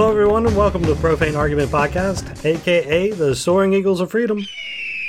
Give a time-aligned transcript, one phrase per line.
[0.00, 4.40] Hello, everyone, and welcome to the Profane Argument Podcast, aka the Soaring Eagles of Freedom,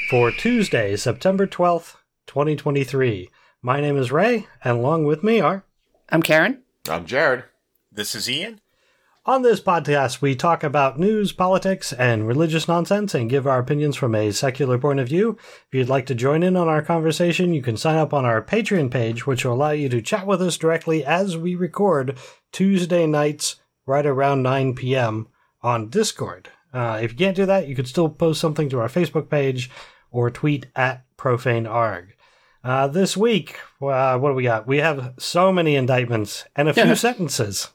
[0.10, 1.96] for Tuesday, September 12th,
[2.28, 3.30] 2023.
[3.62, 5.64] My name is Ray, and along with me are.
[6.10, 6.64] I'm Karen.
[6.90, 7.46] I'm Jared.
[7.90, 8.60] This is Ian.
[9.26, 13.96] On this podcast, we talk about news, politics, and religious nonsense and give our opinions
[13.96, 15.38] from a secular point of view.
[15.68, 18.42] If you'd like to join in on our conversation, you can sign up on our
[18.42, 22.18] Patreon page, which will allow you to chat with us directly as we record
[22.52, 23.61] Tuesday nights
[23.92, 25.28] right around 9 p.m.
[25.62, 26.48] on Discord.
[26.74, 29.70] Uh, if you can't do that, you could still post something to our Facebook page
[30.12, 32.12] or tweet at profanearg.
[32.64, 34.66] Uh, this week, uh, what do we got?
[34.66, 37.70] We have so many indictments and a few sentences.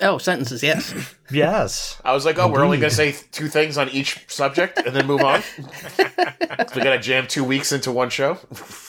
[0.00, 0.94] Oh, sentences, yes.
[1.30, 2.00] Yes.
[2.04, 4.96] I was like, oh, we're only going to say two things on each subject and
[4.96, 5.42] then move on.
[5.98, 8.38] we got to jam two weeks into one show.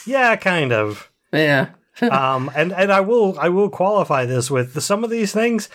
[0.08, 1.12] Yeah, kind of.
[1.34, 1.72] yeah.
[2.02, 5.70] um, and and I will I will qualify this with some of these things.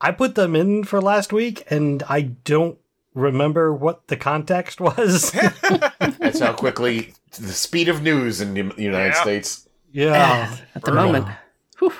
[0.00, 2.78] I put them in for last week, and I don't
[3.14, 5.30] remember what the context was.
[6.00, 9.22] That's how quickly the speed of news in the United Yeah.
[9.22, 9.68] States.
[9.92, 11.26] yeah, At the moment.
[11.78, 11.92] Whew.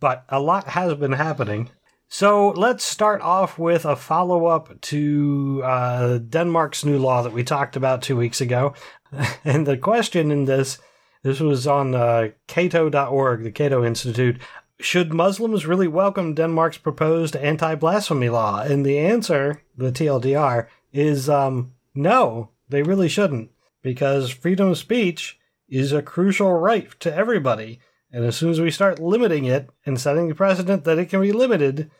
[0.00, 1.70] but a lot has been happening.
[2.08, 7.42] So let's start off with a follow up to uh, Denmark's new law that we
[7.42, 8.74] talked about two weeks ago.
[9.44, 10.78] And the question in this
[11.22, 14.40] this was on uh, Cato.org, the Cato Institute.
[14.78, 18.60] Should Muslims really welcome Denmark's proposed anti blasphemy law?
[18.60, 23.50] And the answer, the TLDR, is um, no, they really shouldn't,
[23.82, 27.80] because freedom of speech is a crucial right to everybody.
[28.12, 31.20] And as soon as we start limiting it and setting the precedent that it can
[31.20, 31.90] be limited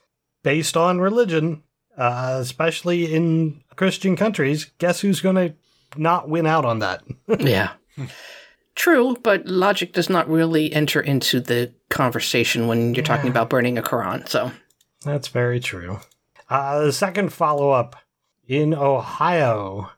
[0.42, 1.62] based on religion,
[1.96, 5.54] uh, especially in Christian countries, guess who's going to
[5.96, 7.02] not win out on that?
[7.40, 7.72] Yeah.
[8.74, 13.78] True, but logic does not really enter into the conversation when you're talking about burning
[13.78, 14.28] a Quran.
[14.28, 14.52] So,
[15.04, 16.00] That's very true.
[16.48, 17.96] Uh, the second follow up
[18.46, 19.90] in Ohio.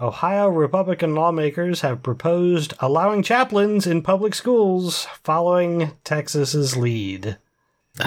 [0.00, 7.38] Ohio Republican lawmakers have proposed allowing chaplains in public schools following Texas's lead.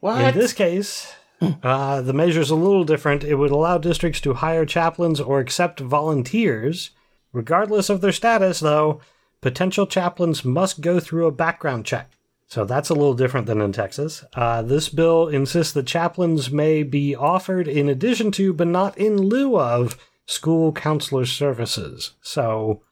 [0.00, 0.34] What?
[0.34, 1.16] In this case,
[1.62, 3.24] uh, the measure's a little different.
[3.24, 6.90] It would allow districts to hire chaplains or accept volunteers.
[7.32, 9.00] Regardless of their status, though,
[9.40, 12.12] potential chaplains must go through a background check.
[12.48, 14.24] So that's a little different than in Texas.
[14.34, 19.16] Uh, this bill insists that chaplains may be offered in addition to, but not in
[19.18, 22.12] lieu of, school counselor services.
[22.22, 22.82] So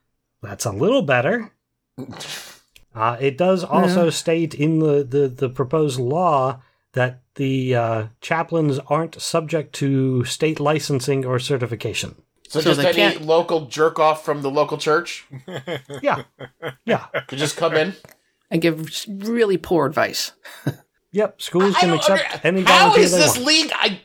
[0.43, 1.53] that's a little better.
[2.97, 6.61] Uh, it does also state in the, the, the proposed law
[6.93, 12.15] that the uh, chaplains aren't subject to state licensing or certification.
[12.49, 15.27] so, So just they any can't- local jerk off from the local church
[16.03, 16.23] Yeah,
[16.85, 17.95] yeah, could just come in?
[18.55, 20.33] and give really poor advice.
[21.13, 21.43] yep.
[21.43, 23.47] Schools can accept under- any How volunteer is they this want.
[23.47, 23.77] legal?
[23.81, 24.01] I,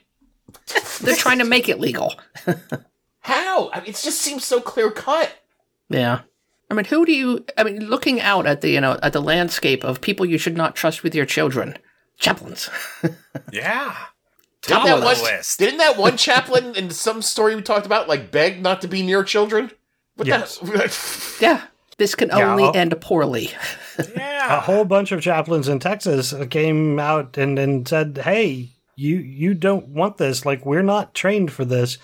[1.01, 2.15] They're trying to make it legal.
[3.21, 3.69] how?
[3.71, 5.31] I mean, it just seems so clear cut.
[5.89, 6.21] Yeah.
[6.69, 7.45] I mean, who do you?
[7.57, 10.55] I mean, looking out at the you know at the landscape of people you should
[10.57, 11.75] not trust with your children,
[12.19, 12.69] chaplains.
[13.51, 13.95] Yeah.
[14.61, 15.57] Didn't Top that, of one, the list.
[15.57, 19.01] didn't that one chaplain in some story we talked about like beg not to be
[19.01, 19.71] near children?
[20.16, 20.57] What Yes.
[20.57, 21.61] the- yeah,
[21.99, 23.51] this can only I'll- end poorly.
[24.15, 24.57] yeah.
[24.57, 29.53] a whole bunch of chaplains in Texas came out and, and said, "Hey, you you
[29.53, 30.45] don't want this.
[30.45, 31.97] Like we're not trained for this.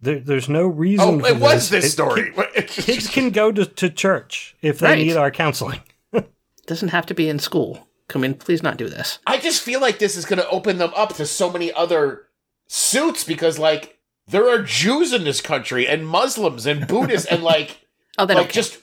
[0.00, 2.32] There, there's no reason." Oh, for it was this this It- story.
[2.66, 4.98] Kids can go to, to church if they Right.
[4.98, 5.80] need our counseling.
[6.66, 7.86] Doesn't have to be in school.
[8.08, 9.18] Come in, please not do this.
[9.26, 12.26] I just feel like this is going to open them up to so many other
[12.66, 17.80] suits because, like, there are Jews in this country and Muslims and Buddhists and like,
[18.18, 18.52] Oh, they like don't.
[18.52, 18.78] just.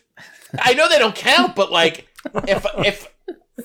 [0.60, 2.08] I know they don't count, but like,
[2.48, 3.14] if if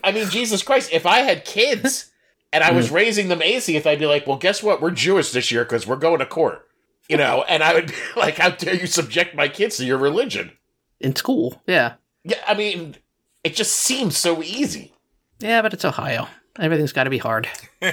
[0.02, 2.10] I mean Jesus Christ, if I had kids
[2.52, 4.80] and I was raising them atheist, I'd be like, well, guess what?
[4.82, 6.68] We're Jewish this year because we're going to court.
[7.08, 9.98] You know, and I would be like, how dare you subject my kids to your
[9.98, 10.52] religion?
[11.00, 11.60] in school.
[11.66, 12.96] Yeah, Yeah, I mean,
[13.42, 14.94] it just seems so easy.
[15.38, 16.28] yeah, but it's Ohio.
[16.58, 17.48] Everything's got to be hard.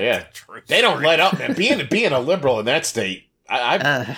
[0.00, 0.20] Yeah.
[0.32, 1.52] True They don't let up, man.
[1.52, 4.14] Being being a liberal in that state, I I Uh,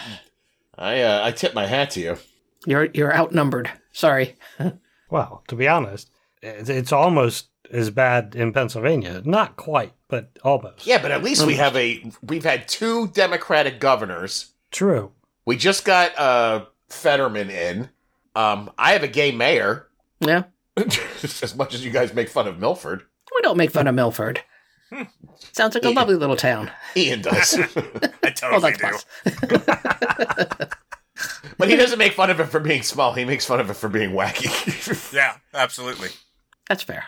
[0.79, 2.17] I, uh, I tip my hat to you.
[2.67, 3.71] You're you're outnumbered.
[3.93, 4.37] Sorry.
[5.11, 6.11] Well, to be honest,
[6.43, 9.23] it's, it's almost as bad in Pennsylvania.
[9.25, 10.87] Not quite, but almost.
[10.89, 14.55] Yeah, but at least we have a we've had two Democratic governors.
[14.73, 15.13] True.
[15.45, 17.91] We just got uh Fetterman in.
[18.35, 19.87] Um, I have a gay mayor.
[20.21, 20.45] Yeah,
[20.77, 23.03] as much as you guys make fun of Milford,
[23.37, 24.41] we don't make fun of Milford.
[25.53, 25.95] Sounds like a Yeah.
[25.95, 26.71] lovely little town.
[26.97, 27.55] Ian does,
[28.25, 30.67] I totally that's do.
[31.17, 31.41] Plus.
[31.59, 33.13] but he doesn't make fun of it for being small.
[33.13, 35.13] He makes fun of it for being wacky.
[35.15, 36.09] Yeah, absolutely.
[36.69, 37.05] That's fair.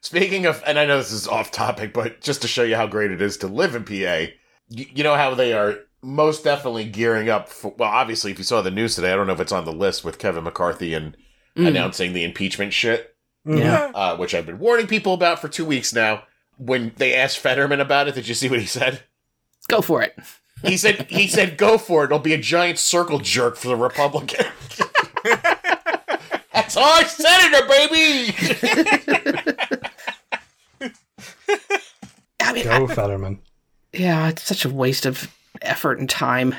[0.00, 2.86] Speaking of, and I know this is off topic, but just to show you how
[2.86, 4.32] great it is to live in PA,
[4.68, 8.44] you, you know how they are most definitely gearing up for, well, obviously, if you
[8.44, 10.94] saw the news today, I don't know if it's on the list with Kevin McCarthy
[10.94, 11.16] and
[11.56, 11.66] Mm.
[11.68, 13.90] announcing the impeachment shit, Yeah.
[13.92, 16.22] uh, which I've been warning people about for two weeks now.
[16.56, 19.02] When they asked Fetterman about it, did you see what he said?
[19.66, 20.16] Go for it.
[20.64, 22.06] He said, he said, go for it.
[22.06, 24.46] It'll be a giant circle jerk for the Republican.
[26.52, 28.34] That's our senator, baby.
[32.40, 33.40] I mean, Go Fetterman.
[33.92, 35.32] yeah, it's such a waste of
[35.62, 36.54] effort and time.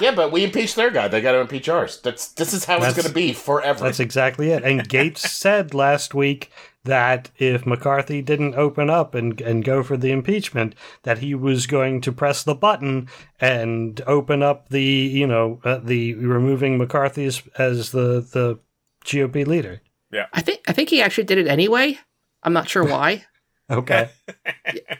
[0.00, 1.08] Yeah, but we impeached their guy.
[1.08, 2.00] They got to impeach ours.
[2.00, 3.84] That's this is how it's going to be forever.
[3.84, 4.62] That's exactly it.
[4.62, 6.50] And Gaetz said last week
[6.84, 11.66] that if McCarthy didn't open up and, and go for the impeachment, that he was
[11.66, 13.08] going to press the button
[13.40, 18.58] and open up the, you know, uh, the removing McCarthy as, as the, the
[19.04, 19.80] GOP leader.
[20.12, 21.98] Yeah, I think I think he actually did it anyway.
[22.42, 23.24] I'm not sure why.
[23.70, 24.10] Okay.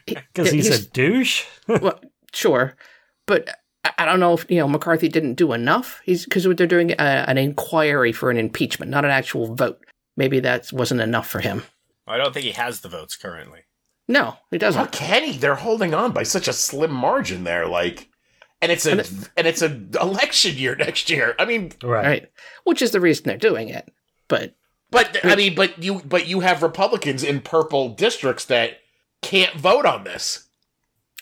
[0.06, 1.44] Because he's, He's- a douche?
[1.67, 1.99] well,
[2.33, 2.76] sure,
[3.26, 3.49] but
[3.85, 6.00] I- I don't know if you know McCarthy didn't do enough.
[6.05, 9.85] He's because they're doing a, an inquiry for an impeachment, not an actual vote.
[10.17, 11.62] Maybe that wasn't enough for him.
[12.06, 13.61] I don't think he has the votes currently.
[14.09, 14.91] No, he doesn't.
[14.93, 15.38] can he?
[15.38, 17.67] They're holding on by such a slim margin there.
[17.69, 18.09] Like,
[18.61, 21.35] and it's a And and, it's a election year next year.
[21.38, 22.05] I mean, Right.
[22.06, 22.29] Right,
[22.65, 23.88] which is the reason they're doing it.
[24.29, 24.55] But
[24.91, 28.79] but I mean, but you but you have Republicans in purple districts that
[29.23, 30.49] can't vote on this.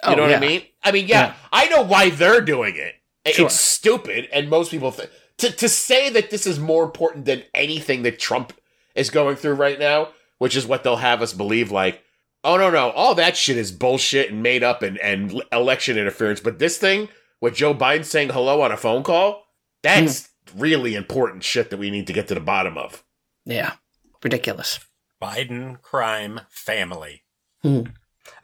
[0.05, 0.37] You oh, know what yeah.
[0.37, 0.62] I mean?
[0.83, 1.35] I mean, yeah, Yeah.
[1.53, 2.95] I know why they're doing it.
[3.27, 3.47] I- Sure.
[3.47, 7.45] It's stupid, and most people think to to say that this is more important than
[7.55, 8.53] anything that Trump
[8.95, 11.71] is going through right now, which is what they'll have us believe.
[11.71, 12.03] Like,
[12.45, 16.41] oh no, no, all that shit is bullshit and made up and and election interference.
[16.41, 17.09] But this thing
[17.41, 19.45] with Joe Biden saying hello on a phone call,
[19.83, 20.61] that's hmm.
[20.61, 23.05] really important shit that we need to get to the bottom of.
[23.45, 23.75] Yeah,
[24.23, 24.81] ridiculous.
[25.23, 27.23] Biden crime family.
[27.62, 27.83] Hmm.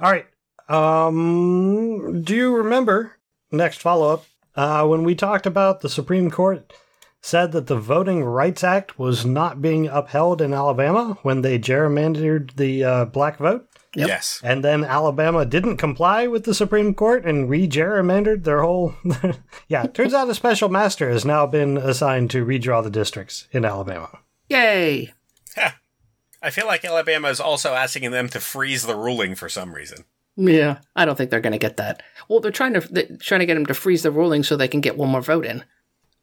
[0.01, 0.27] All right.
[0.69, 3.17] Um, do you remember
[3.51, 4.25] next follow up
[4.57, 6.73] uh, when we talked about the Supreme Court
[7.21, 12.57] said that the Voting Rights Act was not being upheld in Alabama when they gerrymandered
[12.57, 13.69] the uh, black vote?
[13.97, 14.09] Yep.
[14.09, 14.41] Yes.
[14.43, 18.95] And then Alabama didn't comply with the Supreme Court and re gerrymandered their whole.
[19.69, 23.65] yeah, turns out a special master has now been assigned to redraw the districts in
[23.65, 24.19] Alabama.
[24.49, 25.13] Yay!
[26.43, 30.05] I feel like Alabama is also asking them to freeze the ruling for some reason.
[30.37, 32.03] Yeah, I don't think they're going to get that.
[32.29, 34.69] Well, they're trying to they're trying to get him to freeze the ruling so they
[34.69, 35.65] can get one more vote in,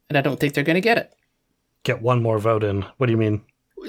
[0.10, 1.14] and I don't think they're going to get it.
[1.84, 2.84] Get one more vote in.
[2.98, 3.42] What do you mean?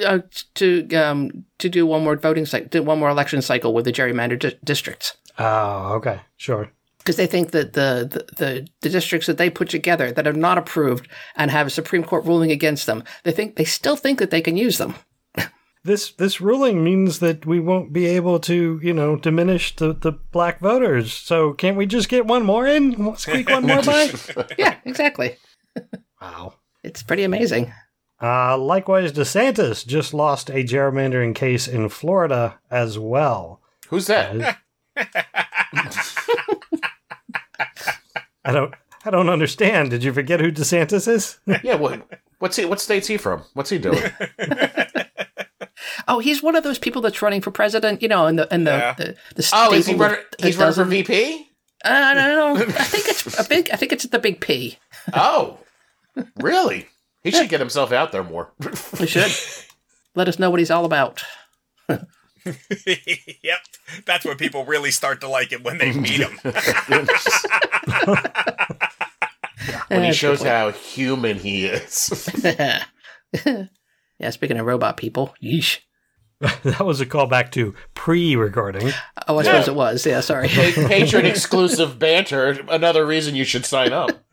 [0.06, 0.20] Uh,
[0.54, 3.92] to um to do one more voting cycle, do one more election cycle with the
[3.92, 5.16] gerrymandered di- districts.
[5.38, 6.70] Oh, okay, sure.
[6.98, 10.32] because they think that the, the, the, the districts that they put together that are
[10.32, 14.18] not approved and have a Supreme Court ruling against them, they think they still think
[14.18, 14.94] that they can use them.
[15.84, 20.12] This this ruling means that we won't be able to, you know, diminish the, the
[20.12, 21.12] black voters.
[21.12, 23.16] So can't we just get one more in?
[23.16, 24.12] Squeak one more by?
[24.58, 25.38] yeah, exactly.
[26.20, 26.54] Wow.
[26.84, 27.72] It's pretty amazing.
[28.20, 33.60] Uh, likewise, DeSantis just lost a gerrymandering case in Florida as well.
[33.88, 34.58] Who's that?
[38.44, 38.74] I don't
[39.04, 39.90] I don't understand.
[39.90, 41.40] Did you forget who DeSantis is?
[41.64, 42.06] yeah, what
[42.38, 42.64] what's he?
[42.64, 43.44] What state's he from?
[43.54, 44.02] What's he doing?
[46.08, 48.64] Oh, he's one of those people that's running for president, you know, and the in
[48.64, 48.94] the Yeah.
[48.94, 50.18] the, the Oh, is he stable running?
[50.18, 51.48] of He's running for dozen- VP.
[51.84, 52.28] I don't
[52.58, 52.64] know.
[52.78, 53.68] I think it's a big.
[53.72, 54.78] I think it's the big P.
[55.14, 55.58] Oh,
[56.36, 56.86] really?
[57.24, 58.52] He should get himself out there more.
[59.00, 59.32] We should
[60.14, 61.22] let us know what he's all about.
[61.88, 63.58] yep.
[64.06, 66.38] That's when people really start to like it when they meet him.
[69.88, 72.30] when he shows how human he is.
[72.42, 73.68] point.
[74.18, 75.78] yeah, speaking of robot people, yeesh.
[76.64, 78.90] that was a callback to pre-recording.
[79.28, 80.04] Oh, I suppose it was.
[80.04, 80.48] Yeah, sorry.
[80.48, 82.58] Pa- Patreon exclusive banter.
[82.68, 84.10] Another reason you should sign up.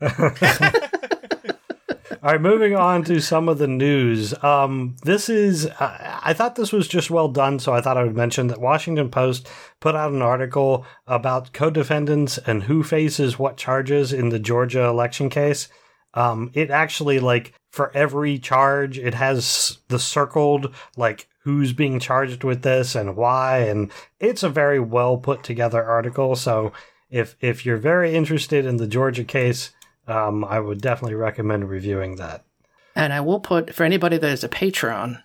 [2.22, 4.34] All right, moving on to some of the news.
[4.42, 8.02] Um, this is, uh, I thought this was just well done, so I thought I
[8.02, 9.48] would mention that Washington Post
[9.78, 14.84] put out an article about co defendants and who faces what charges in the Georgia
[14.84, 15.68] election case.
[16.12, 22.44] Um, it actually, like, for every charge, it has the circled, like, who's being charged
[22.44, 23.58] with this and why.
[23.58, 26.36] And it's a very well put together article.
[26.36, 26.72] So
[27.10, 29.70] if, if you're very interested in the Georgia case,
[30.06, 32.44] um, I would definitely recommend reviewing that.
[32.94, 35.22] And I will put for anybody that is a Patreon,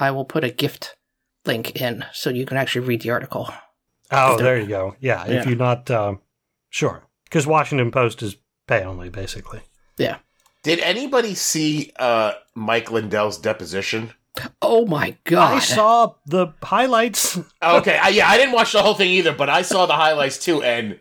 [0.00, 0.96] I will put a gift
[1.44, 3.48] link in so you can actually read the article.
[4.10, 4.96] Oh, there you go.
[5.00, 6.20] Yeah, if you're not um,
[6.70, 8.36] sure, because Washington Post is
[8.66, 9.60] pay only, basically.
[9.98, 10.18] Yeah.
[10.62, 14.12] Did anybody see uh, Mike Lindell's deposition?
[14.62, 15.54] Oh my god!
[15.54, 17.38] I saw the highlights.
[17.62, 20.38] Okay, I, yeah, I didn't watch the whole thing either, but I saw the highlights
[20.38, 21.00] too, and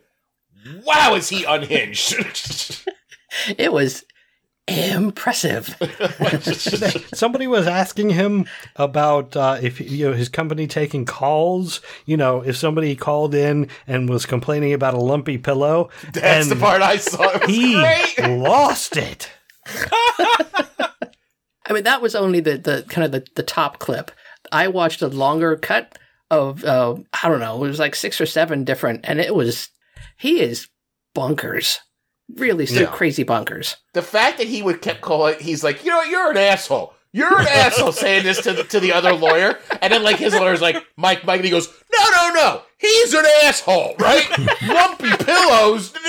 [0.84, 2.16] wow, is he unhinged?
[3.58, 4.04] it was
[4.68, 5.76] impressive.
[7.14, 11.82] Somebody was asking him about uh, if you know his company taking calls.
[12.06, 16.52] You know, if somebody called in and was complaining about a lumpy pillow, That's and
[16.52, 17.30] the part I saw.
[17.30, 18.38] It was he great.
[18.40, 19.30] lost it.
[21.68, 24.12] I mean, that was only the, the kind of the, the top clip.
[24.52, 25.98] I watched a longer cut
[26.32, 29.70] of uh, I don't know, it was like six or seven different, and it was
[30.18, 30.68] he is
[31.14, 31.80] bunkers,
[32.36, 32.88] really so Yeah.
[32.88, 33.78] crazy bunkers.
[33.94, 36.94] The fact that he would kept calling, he's like, you know, you're an asshole.
[37.14, 40.34] You're an asshole saying this to the, to the other lawyer, and then like his
[40.34, 44.28] lawyer's like, Mike, Mike, and he goes, no, no, no, he's an asshole, right?
[44.68, 45.94] Lumpy pillows.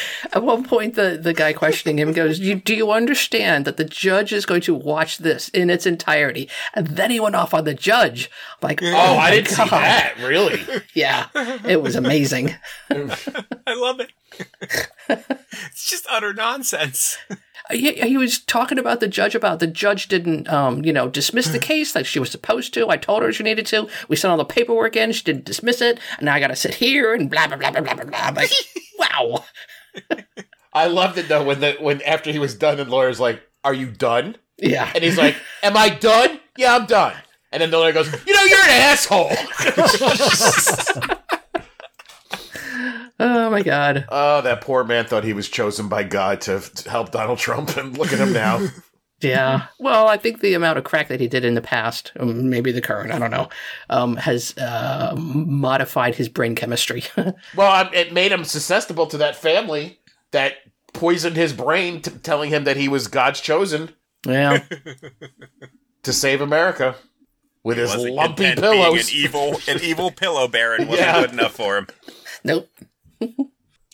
[0.32, 3.84] At one point, the, the guy questioning him goes, you, "Do you understand that the
[3.84, 7.64] judge is going to watch this in its entirety?" And then he went off on
[7.64, 8.30] the judge.
[8.60, 10.14] I'm like, oh, oh, I didn't see that.
[10.18, 10.60] Really?
[10.94, 11.26] Yeah,
[11.64, 12.54] it was amazing.
[12.90, 14.10] I love it.
[15.08, 17.18] it's just utter nonsense.
[17.70, 21.48] he, he was talking about the judge about the judge didn't um you know dismiss
[21.48, 24.30] the case like she was supposed to i told her she needed to we sent
[24.30, 27.30] all the paperwork in she didn't dismiss it and now i gotta sit here and
[27.30, 28.50] blah blah blah blah blah blah blah I'm like
[28.98, 29.44] wow
[30.72, 33.42] I loved it though when the when after he was done, and the lawyer's like,
[33.64, 36.40] "Are you done?" yeah And he's like, "Am I done?
[36.56, 37.14] Yeah, I'm done."
[37.50, 39.30] And then the lawyer goes, "You know, you're an asshole."
[43.20, 46.90] oh my god oh, that poor man thought he was chosen by God to, to
[46.90, 48.66] help Donald Trump, and look at him now.
[49.20, 52.48] yeah well i think the amount of crack that he did in the past um,
[52.48, 53.48] maybe the current i don't know
[53.90, 57.02] um has uh modified his brain chemistry
[57.56, 59.98] well, um, it made him susceptible to that family
[60.30, 60.54] that
[60.94, 63.90] poisoned his brain, t- telling him that he was God's chosen
[64.26, 64.62] yeah
[66.02, 66.94] to save America
[67.64, 69.08] with his lumpy and being pillows.
[69.10, 71.20] An evil, an evil pillow baron wasn't Yeah.
[71.20, 71.86] good enough for him.
[72.44, 72.68] nope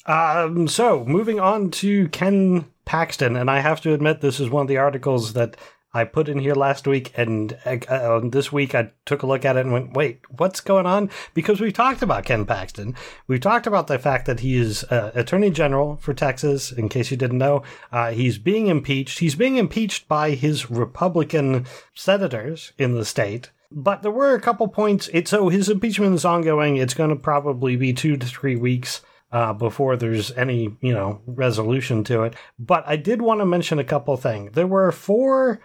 [0.07, 4.63] Um, so moving on to Ken Paxton, and I have to admit this is one
[4.63, 5.57] of the articles that
[5.97, 9.57] I put in here last week, and uh, this week I took a look at
[9.57, 12.97] it and went, "Wait, what's going on?" Because we've talked about Ken Paxton,
[13.29, 16.73] We've talked about the fact that he is uh, Attorney General for Texas.
[16.73, 17.63] In case you didn't know,
[17.93, 19.21] uh, he's being impeached.
[19.21, 21.65] He's being impeached by his Republican
[21.95, 23.51] senators in the state.
[23.71, 25.09] But there were a couple points.
[25.13, 26.77] It so his impeachment is ongoing.
[26.77, 29.01] It's going to probably be two to three weeks
[29.33, 32.35] uh, before there's any you know resolution to it.
[32.59, 34.53] But I did want to mention a couple things.
[34.53, 35.61] There were four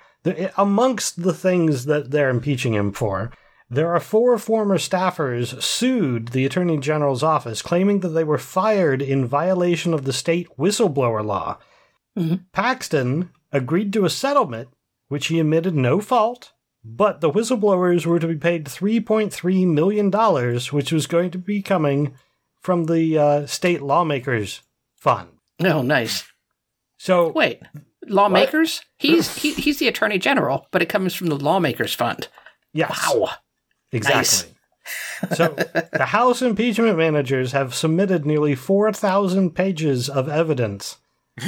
[0.57, 3.31] amongst the things that they're impeaching him for.
[3.69, 9.01] There are four former staffers sued the Attorney General's office, claiming that they were fired
[9.01, 11.59] in violation of the state whistleblower law.
[12.17, 12.45] Mhm.
[12.51, 14.69] Paxton agreed to a settlement,
[15.07, 16.51] which he admitted no fault,
[16.83, 20.11] but the whistleblowers were to be paid $3.3 million,
[20.71, 22.13] which was going to be coming
[22.61, 24.61] from the uh, state lawmakers
[24.95, 25.29] fund.
[25.63, 26.23] oh nice
[26.97, 27.61] So wait
[28.07, 32.27] lawmakers he's he, he's the attorney general but it comes from the lawmakers fund
[32.73, 33.29] yes, wow
[33.91, 34.55] exactly.
[35.35, 35.49] so
[35.93, 40.97] the House impeachment managers have submitted nearly four thousand pages of evidence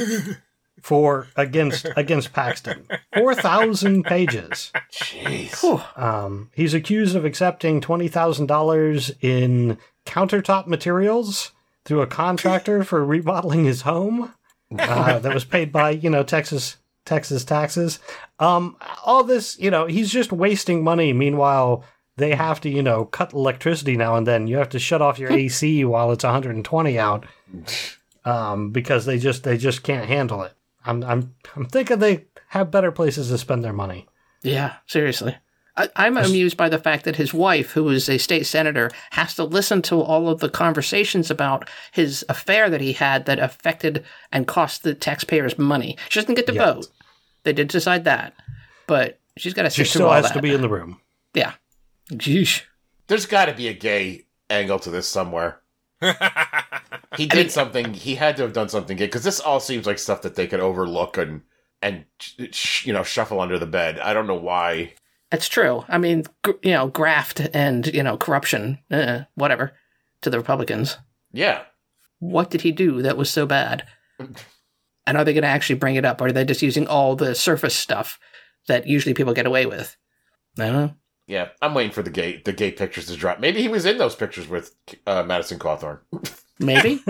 [0.81, 2.85] for against against Paxton.
[3.15, 4.71] Four thousand pages.
[4.91, 5.97] Jeez.
[5.97, 11.51] Um, he's accused of accepting twenty thousand dollars in countertop materials
[11.85, 14.33] through a contractor for remodeling his home.
[14.77, 17.99] Uh, that was paid by you know Texas Texas taxes.
[18.39, 21.13] Um, all this, you know, he's just wasting money.
[21.13, 21.83] Meanwhile,
[22.17, 24.47] they have to you know cut electricity now and then.
[24.47, 27.25] You have to shut off your AC while it's 120 out,
[28.23, 30.53] um, because they just they just can't handle it.
[30.85, 34.07] I'm I'm I'm thinking they have better places to spend their money.
[34.43, 35.37] Yeah, seriously.
[35.77, 39.35] I, I'm amused by the fact that his wife, who is a state senator, has
[39.35, 44.03] to listen to all of the conversations about his affair that he had that affected
[44.31, 45.97] and cost the taxpayers money.
[46.09, 46.73] She doesn't get to Yeah.
[46.73, 46.87] vote.
[47.43, 48.33] They did decide that,
[48.85, 50.33] but she's got to She sit through still has that.
[50.33, 50.99] to be in the room.
[51.33, 51.53] yeah.
[52.11, 52.63] Jeesh.
[53.07, 55.61] There's got to be a gay angle to this somewhere.
[57.17, 57.93] He did mean- something.
[57.93, 60.47] He had to have done something gay because this all seems like stuff that they
[60.47, 61.41] could overlook and
[61.81, 62.05] and
[62.37, 63.99] you know shuffle under the bed.
[63.99, 64.93] I don't know why.
[65.31, 65.85] It's true.
[65.87, 69.71] I mean, gr- you know, graft and you know corruption, uh, whatever,
[70.21, 70.97] to the Republicans.
[71.33, 71.63] Yeah,
[72.19, 73.85] What did he do that was so bad?
[75.07, 77.15] And are they going to actually bring it up, or are they just using all
[77.15, 78.19] the surface stuff
[78.67, 79.97] that usually people get away with?
[80.59, 80.93] I don't know.
[81.25, 81.49] yeah.
[81.59, 83.39] I'm waiting for the gay the gay pictures to drop.
[83.39, 84.75] Maybe he was in those pictures with
[85.07, 86.01] uh, Madison Cawthorn.
[86.59, 87.03] Maybe.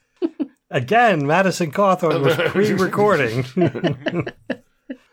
[0.70, 3.44] Again, Madison Cawthorn was pre-recording.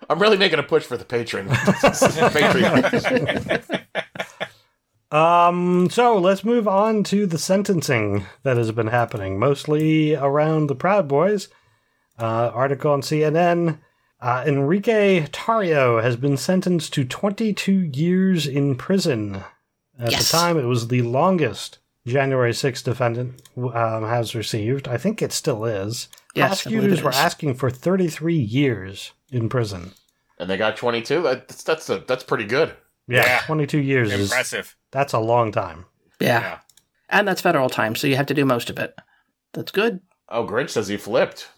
[0.10, 1.48] I'm really making a push for the patron.
[2.30, 3.76] Patreon.
[5.12, 10.76] Um, so let's move on to the sentencing that has been happening, mostly around the
[10.76, 11.48] Proud Boys.
[12.20, 13.80] Uh, article on CNN.
[14.22, 19.44] Uh, Enrique Tarrio has been sentenced to 22 years in prison.
[19.98, 20.30] At Yes.
[20.32, 24.88] the time, it was the longest January 6th defendant um, has received.
[24.88, 26.10] I think it still is.
[26.36, 29.94] Yes, Prosecutors were asking for 33 years in prison.
[30.40, 31.22] And they got 22.
[31.22, 32.74] That's that's a, that's pretty good.
[33.08, 33.42] Yeah, Yeah.
[33.46, 34.76] 22 years is Impressive.
[34.92, 35.86] that's a long time.
[36.20, 36.42] Yeah.
[36.42, 36.60] Yeah.
[37.10, 38.94] And that's federal time, so you have to do most of it.
[39.54, 40.02] That's good.
[40.30, 41.50] Oh, Grinch says he flipped.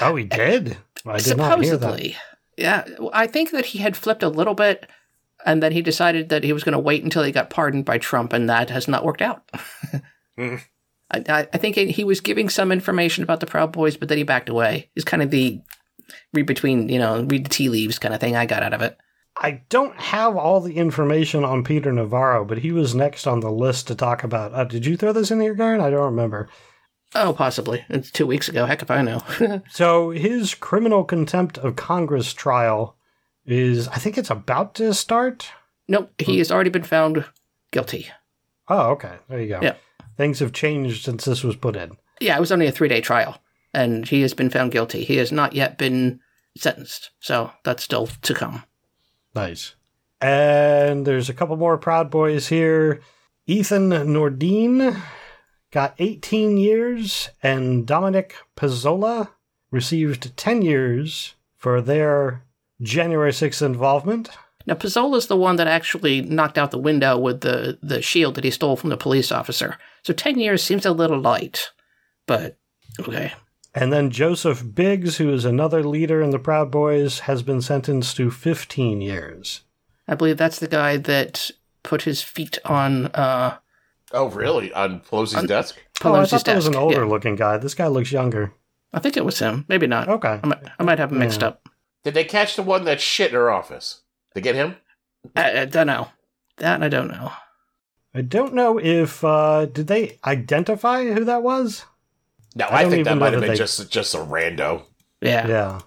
[0.00, 0.76] Oh, he did.
[1.06, 1.80] I did not hear that.
[1.80, 2.16] Supposedly.
[2.56, 2.84] Yeah.
[3.12, 4.88] I think that he had flipped a little bit,
[5.46, 7.98] and then he decided that he was going to wait until he got pardoned by
[7.98, 9.48] Trump, and that has not worked out.
[10.38, 10.60] Mhm.
[11.12, 14.18] I, I I think he was giving some information about the Proud Boys, but then
[14.18, 14.90] he backed away.
[14.96, 15.60] It's kind of the
[16.32, 18.82] read between, you know, read the tea leaves kind of thing I got out of
[18.82, 18.96] it.
[19.36, 23.50] I don't have all the information on Peter Navarro, but he was next on the
[23.50, 24.52] list to talk about.
[24.52, 25.80] Uh, did you throw this in here, Karen?
[25.80, 26.48] I don't remember.
[27.14, 27.84] Oh, possibly.
[27.88, 28.66] It's two weeks ago.
[28.66, 29.22] Heck if I know.
[29.70, 32.96] So his criminal contempt of Congress trial
[33.46, 35.50] is, I think it's about to start.
[35.88, 36.12] nope.
[36.18, 37.24] He has already been found
[37.72, 38.08] guilty.
[38.68, 39.14] Oh, okay.
[39.28, 39.60] There you go.
[39.62, 39.74] Yeah.
[40.16, 41.96] Things have changed since this was put in.
[42.20, 43.40] Yeah, it was only a three day trial,
[43.72, 45.04] and he has been found guilty.
[45.04, 46.20] He has not yet been
[46.56, 48.64] sentenced, so that's still to come.
[49.34, 49.74] Nice.
[50.20, 53.00] And there's a couple more Proud Boys here.
[53.46, 55.00] Ethan Nordean
[55.70, 59.30] got 18 years, and Dominic Pezzola
[59.70, 62.44] received 10 years for their
[62.82, 64.30] January 6th involvement.
[64.66, 68.44] Now, Pezzola's the one that actually knocked out the window with the, the shield that
[68.44, 69.78] he stole from the police officer.
[70.02, 71.70] So 10 years seems a little light,
[72.26, 72.58] but
[72.98, 73.32] okay.
[73.74, 78.16] And then Joseph Biggs, who is another leader in the Proud Boys, has been sentenced
[78.16, 79.60] to 15 years.
[80.08, 81.50] I believe that's the guy that
[81.84, 83.58] put his feet on uh,
[84.12, 84.72] Oh, really?
[84.72, 85.76] On Pelosi's desk?
[86.04, 87.08] oh, I Pelosi's thought that was an older Yeah.
[87.10, 87.58] looking guy.
[87.58, 88.52] This guy looks younger.
[88.92, 89.64] I think it was him.
[89.68, 90.08] Maybe not.
[90.08, 90.40] Okay.
[90.42, 91.48] I, might, I might have him mixed Yeah.
[91.48, 91.68] up.
[92.02, 94.00] Did they catch the one that shit in her office?
[94.34, 94.76] They get him?
[95.36, 96.08] I, I don't know.
[96.56, 97.30] That I don't know.
[98.14, 101.84] I don't know if uh did they identify who that was?
[102.54, 104.82] No, I I, think that might have been they- just just a rando.
[105.20, 105.46] Yeah.
[105.46, 105.80] Yeah.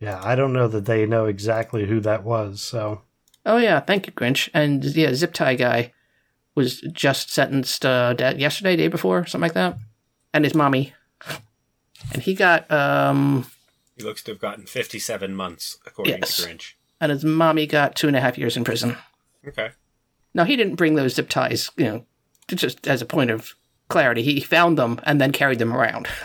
[0.00, 3.02] Yeah, I don't know that they know exactly who that was, so
[3.44, 4.48] Oh yeah, thank you, Grinch.
[4.54, 5.92] And yeah, zip tie guy
[6.54, 9.76] was just sentenced uh, da- yesterday, day before, something like that.
[10.34, 10.92] And his mommy,
[12.12, 13.46] and he got um,
[13.96, 16.36] He looks to have gotten 57 months, according Yes.
[16.36, 16.74] to Grinch.
[17.00, 18.96] and his mommy got two and a half years in prison.
[19.46, 19.70] Okay.
[20.34, 22.04] Now he didn't bring those zip ties, you know,
[22.48, 23.54] just as a point of
[23.88, 24.22] clarity.
[24.22, 26.06] He found them and then carried them around.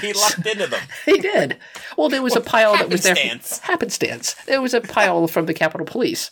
[0.00, 0.82] he locked into them.
[1.06, 1.58] he did.
[1.96, 3.14] Well, there was a pile that was there.
[3.14, 3.58] happenstance.
[3.60, 4.34] Happenstance.
[4.46, 6.30] There was a pile from the Capitol Police.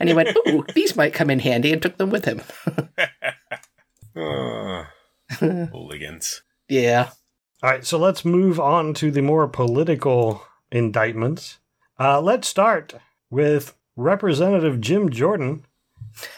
[0.00, 2.42] And he went, ooh, these might come in handy, and took them with him.
[4.16, 4.90] Ah,
[5.38, 6.42] hooligans.
[6.68, 7.10] Yeah.
[7.62, 11.58] All right, so let's move on to the more political indictments.
[11.98, 12.94] Uh, let's start
[13.30, 15.64] with Representative Jim Jordan.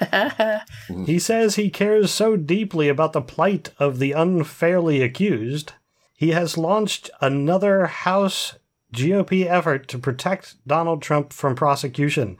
[1.06, 5.72] He says he cares so deeply about the plight of the unfairly accused,
[6.14, 8.54] he has launched another House
[8.94, 12.38] GOP effort to protect Donald Trump from prosecution.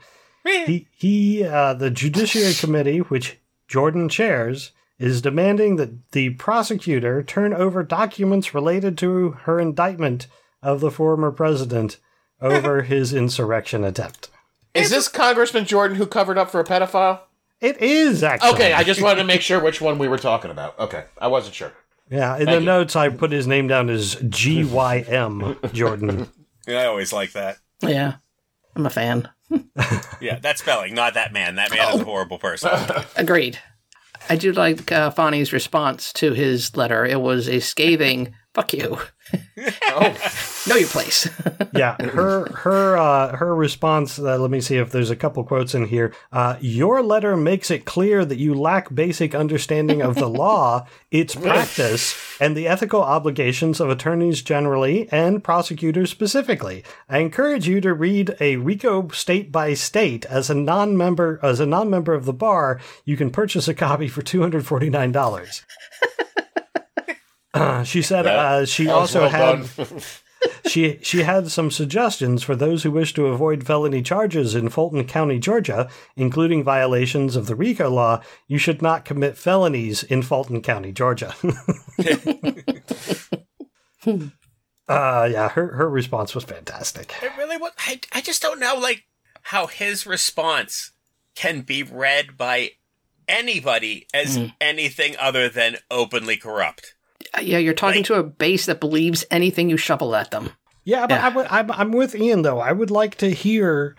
[0.65, 7.53] He, he uh, the Judiciary Committee, which Jordan chairs, is demanding that the prosecutor turn
[7.53, 10.27] over documents related to her indictment
[10.63, 11.97] of the former president
[12.41, 14.29] over his insurrection attempt.
[14.77, 17.21] Is this Congressman Jordan who covered up for a pedophile?
[17.59, 20.51] It is actually Okay, I just wanted to make sure which one we were talking
[20.51, 20.77] about.
[20.79, 21.73] Okay, I wasn't sure.
[22.09, 22.65] Yeah, in the you.
[22.65, 26.29] notes I put his name down as G Y M Jordan.
[26.67, 27.59] Yeah, I always like that.
[27.81, 28.15] Yeah.
[28.75, 29.29] I'm a fan.
[30.19, 31.55] Yeah, that spelling, not that man.
[31.55, 32.69] That man is a horrible person.
[33.15, 33.57] Agreed.
[34.29, 37.05] I do like uh, Fani's response to his letter.
[37.05, 38.97] It was a scathing "fuck you."
[39.89, 40.15] Oh,
[40.67, 41.27] know your place.
[41.73, 44.19] yeah, her her uh, her response.
[44.19, 46.13] Uh, let me see if there's a couple quotes in here.
[46.31, 51.33] Uh, Your letter makes it clear that you lack basic understanding of the law, its
[51.33, 56.83] practice, and the ethical obligations of attorneys generally and prosecutors specifically.
[57.09, 60.25] I encourage you to read a RICO state by state.
[60.27, 64.21] As a non-member, as a non-member of the bar, you can purchase a copy for
[64.21, 65.65] two hundred forty nine dollars.
[67.85, 69.67] She said That- uh, she also well had
[70.67, 75.05] she she had some suggestions for those who wish to avoid felony charges in Fulton
[75.05, 78.21] County, Georgia, including violations of the RICO law.
[78.47, 81.33] You should not commit felonies in Fulton County, Georgia.
[84.89, 87.13] Uh, yeah, her her response was fantastic.
[87.21, 87.73] It really was.
[87.77, 89.03] I, I just don't know, like,
[89.41, 90.91] how his response
[91.35, 92.71] can be read by
[93.27, 94.53] anybody as Mm.
[94.61, 96.95] anything other than openly corrupt.
[97.41, 98.05] Yeah, you're talking Right.
[98.05, 100.51] to a base that believes anything you shovel at them.
[100.83, 101.25] Yeah, but Yeah.
[101.25, 102.59] I would, I'm I'm with Ian though.
[102.59, 103.95] I would like to hear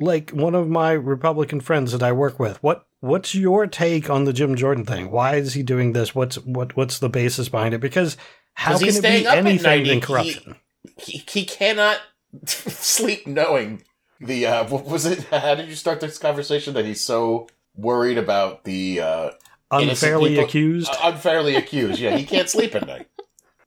[0.00, 2.62] like one of my Republican friends that I work with.
[2.62, 5.10] What what's your take on the Jim Jordan thing?
[5.10, 6.14] Why is he doing this?
[6.14, 7.80] What's what what's the basis behind it?
[7.80, 8.16] Because
[8.54, 10.56] how 'Cause can he's it staying be up at anything than corruption?
[10.98, 11.98] he, he cannot
[12.46, 13.82] sleep knowing
[14.20, 18.18] the uh what was it how did you start this conversation that he's so worried
[18.18, 19.38] about the uh innocent
[19.72, 20.90] Unfairly people- accused.
[20.90, 23.08] uh, unfairly accused yeah he can't sleep at night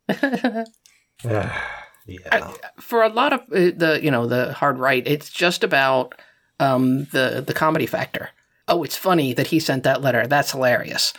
[1.23, 1.61] yeah.
[2.05, 2.51] yeah.
[2.79, 6.13] For a lot of uh, the, you know, the hard right, it's just about
[6.59, 8.29] um, the the comedy factor.
[8.67, 10.27] Oh, it's funny that he sent that letter.
[10.27, 11.13] That's hilarious.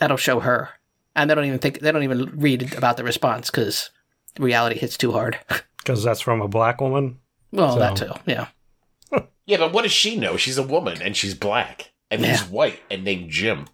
[0.00, 0.68] That'll show her,
[1.16, 3.90] and they don't even think they don't even read about the response because
[4.38, 5.38] reality hits too hard.
[5.78, 7.18] Because that's from a black woman.
[7.50, 8.12] well, So- that too.
[8.26, 8.48] Yeah.
[9.46, 12.80] yeah but what does she know she's a woman and she's black and he's white
[12.90, 13.68] and named jim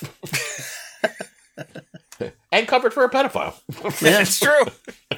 [2.52, 3.54] and covered for a pedophile
[4.02, 4.20] Yeah.
[4.20, 4.64] It's true.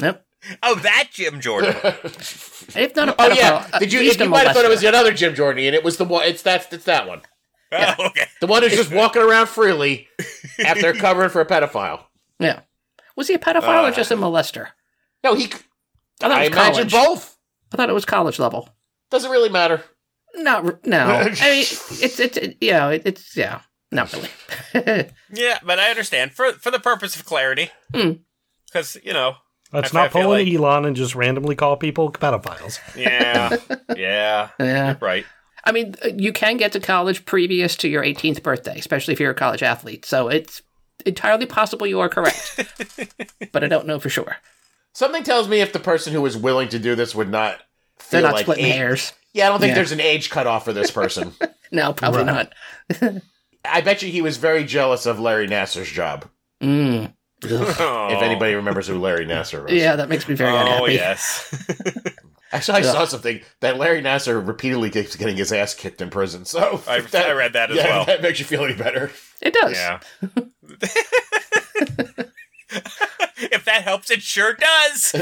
[0.01, 0.25] Yep.
[0.63, 1.75] Oh, that Jim Jordan.
[1.85, 4.83] If not a oh pedophile, yeah did you if you might have thought it was
[4.85, 7.23] another jim jordan and it was the one it's that it's that one
[7.71, 7.95] Yeah.
[7.99, 8.27] Oh, okay.
[8.41, 10.09] the one who's just walking around freely
[10.65, 12.05] after covering for a pedophile
[12.39, 12.61] Yeah.
[13.17, 13.93] Was he a pedophile or Uh.
[13.93, 14.69] just a molester?
[15.25, 15.45] no he
[16.23, 16.93] I thought I it was imagine college.
[16.93, 17.37] both.
[17.73, 18.69] I thought it was college level.
[19.11, 19.83] Doesn't really matter.
[20.37, 20.99] Not r- no.
[21.07, 25.09] I mean, it's it's it, yeah, it, it's yeah, not really.
[25.33, 28.13] Yeah, but I understand for for the purpose of clarity, Hmm.
[28.67, 29.37] because you know,
[29.73, 32.79] Let's I- I not feel pull an like- Elon and just randomly call people pedophiles.
[32.97, 33.57] yeah,
[33.97, 34.87] yeah, yeah.
[34.89, 35.25] you're right.
[35.65, 39.21] I mean, uh, you can get to college previous to your 18th birthday, especially if
[39.21, 40.05] you're a college athlete.
[40.05, 40.61] So it's
[41.07, 42.59] entirely possible you are correct,
[43.53, 44.37] but I don't know for sure.
[44.93, 47.59] Something tells me if the person who was willing to do this would not
[48.11, 49.13] They're feel not like splitting age- hairs.
[49.33, 49.75] Yeah, I don't think Yeah.
[49.77, 51.33] there's an age cutoff for this person.
[51.71, 52.49] No, probably Right.
[53.01, 53.23] not.
[53.65, 56.29] I bet you he was very jealous of Larry Nassar's job.
[56.63, 57.13] Mm.
[57.45, 58.13] Ugh.
[58.13, 59.73] If anybody remembers who Larry Nassar was.
[59.73, 60.93] Yeah, that makes me very oh unhappy.
[60.95, 61.53] yes.
[62.53, 62.93] Actually, I Yeah.
[62.93, 66.45] saw something that Larry Nassar repeatedly keeps getting his ass kicked in prison.
[66.45, 68.05] So I, that, I read that as yeah, well.
[68.05, 69.11] that makes you feel any better.
[69.41, 69.73] It does.
[69.73, 70.01] Yeah.
[73.39, 75.15] if that helps, it sure does.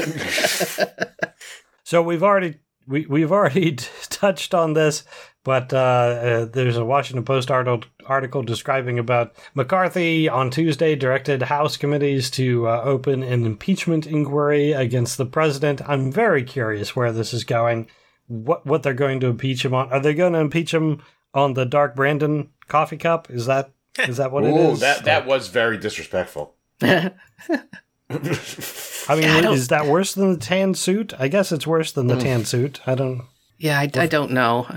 [1.83, 2.55] So we've already
[2.87, 3.75] we we've already
[4.09, 5.03] touched on this,
[5.43, 11.41] but uh, uh, there's a Washington Post article article describing about McCarthy on Tuesday directed
[11.43, 15.81] House committees to uh, open an impeachment inquiry against the president.
[15.87, 17.87] I'm very curious where this is going.
[18.27, 19.91] What what they're going to impeach him on?
[19.91, 21.01] Are they going to impeach him
[21.33, 23.29] on the Dark Brandon coffee cup?
[23.31, 23.71] Is that
[24.07, 24.79] is that what it Ooh, is?
[24.81, 26.55] that that was very disrespectful.
[26.81, 27.11] I
[29.15, 31.13] mean, Yeah, I is that worse than the tan suit?
[31.19, 32.81] I guess it's worse than the tan suit.
[32.85, 33.23] I don't.
[33.57, 34.67] yeah, I, I don't know.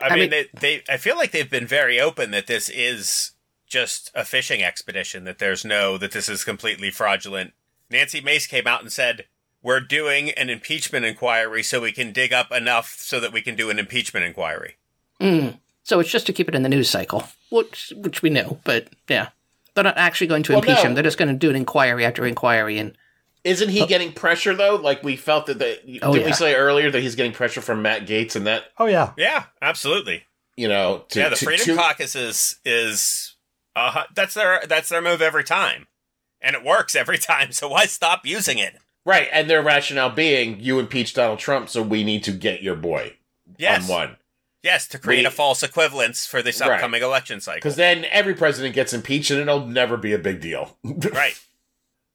[0.00, 0.82] I, I mean, mean- they, they.
[0.92, 3.32] I feel like they've been very open that this is
[3.66, 5.24] just a fishing expedition.
[5.24, 7.52] That there's no that this is completely fraudulent.
[7.90, 9.26] Nancy Mace came out and said,
[9.62, 13.56] "We're doing an impeachment inquiry so we can dig up enough so that we can
[13.56, 14.76] do an impeachment inquiry."
[15.20, 15.58] Mm.
[15.82, 18.88] So it's just to keep it in the news cycle, which which we knew, but
[19.08, 19.28] yeah,
[19.74, 20.82] they're not actually going to Well, impeach no.
[20.82, 20.94] him.
[20.94, 22.96] They're just going to do an inquiry after inquiry, and
[23.44, 24.76] Isn't he getting pressure though?
[24.76, 26.26] Like we felt that the Oh, did yeah.
[26.26, 29.44] we say earlier that he's getting pressure from Matt Gaetz and that Oh yeah, Yeah,
[29.62, 30.24] absolutely.
[30.56, 33.36] you know to, yeah, the to- Freedom to- Caucus is is
[33.76, 35.86] uh, that's their that's their move every time,
[36.40, 37.52] and it works every time.
[37.52, 38.74] So why stop using it?
[39.06, 42.76] right, and their rationale being you impeached Donald Trump, so we need to get your
[42.76, 43.14] boy
[43.56, 44.16] Yes, on one.
[44.62, 46.72] yes, to create We- a false equivalence for this Right.
[46.72, 47.58] upcoming election cycle.
[47.58, 50.76] Because then every president gets impeached and it'll never be a big deal.
[50.84, 51.40] right,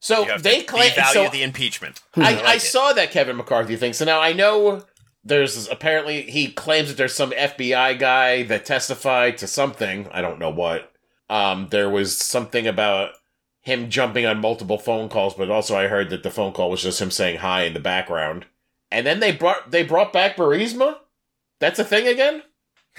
[0.05, 0.91] so you have they to claim.
[0.91, 1.99] devalue So the impeachment.
[2.15, 3.93] I, like I saw that Kevin McCarthy thing.
[3.93, 4.83] So now I know
[5.23, 10.07] there's apparently he claims that there's some FBI guy that testified to something.
[10.11, 10.91] I don't know what.
[11.27, 13.13] Um, there was something about
[13.61, 16.83] him jumping on multiple phone calls, but also I heard that the phone call was
[16.83, 18.45] just him saying hi in the background.
[18.91, 20.97] And then they brought they brought back Burisma.
[21.59, 22.43] That's a thing again.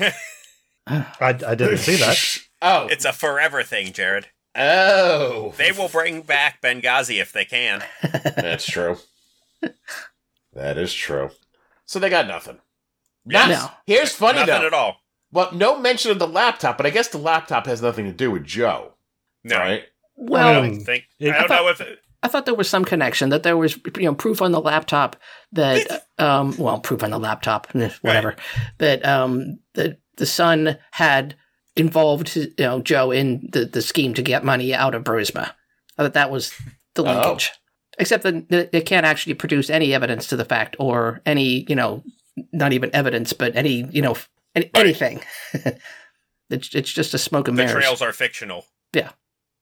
[0.89, 2.39] I, I didn't see that.
[2.63, 4.29] Oh, It's a forever thing, Jared.
[4.57, 7.83] Oh, They will bring back Benghazi if they can.
[8.03, 8.99] That's true.
[10.55, 11.31] that is true.
[11.85, 12.59] So they got nothing.
[13.27, 13.49] Yes.
[13.63, 13.71] No.
[13.87, 14.47] Here's funny though.
[14.47, 14.67] Nothing though.
[14.69, 14.97] at all.
[15.33, 18.31] Well, no mention of the laptop, but I guess the laptop has nothing to do
[18.31, 18.95] with Joe,
[19.45, 19.83] No, right?
[20.15, 22.85] well, Um, I think I don't I know if it, I thought there was some
[22.85, 25.17] connection that there was you know proof on the laptop
[25.53, 28.37] that um well proof on the laptop eh, whatever
[28.79, 31.35] that um that the son had
[31.77, 35.53] involved you know Joe in the, the scheme to get money out of Burisma.
[35.99, 36.53] I thought that was
[36.95, 37.13] the Oh.
[37.13, 37.53] linkage.
[37.99, 41.75] Except that th- they can't actually produce any evidence to the fact or any, you
[41.75, 42.03] know,
[42.53, 44.17] not even evidence, but any, you know,
[44.55, 44.85] any, Right.
[44.85, 45.21] anything.
[46.51, 47.83] it's, it's just a smoke and The mirrors.
[47.85, 48.67] trails are fictional.
[48.93, 49.13] Yeah.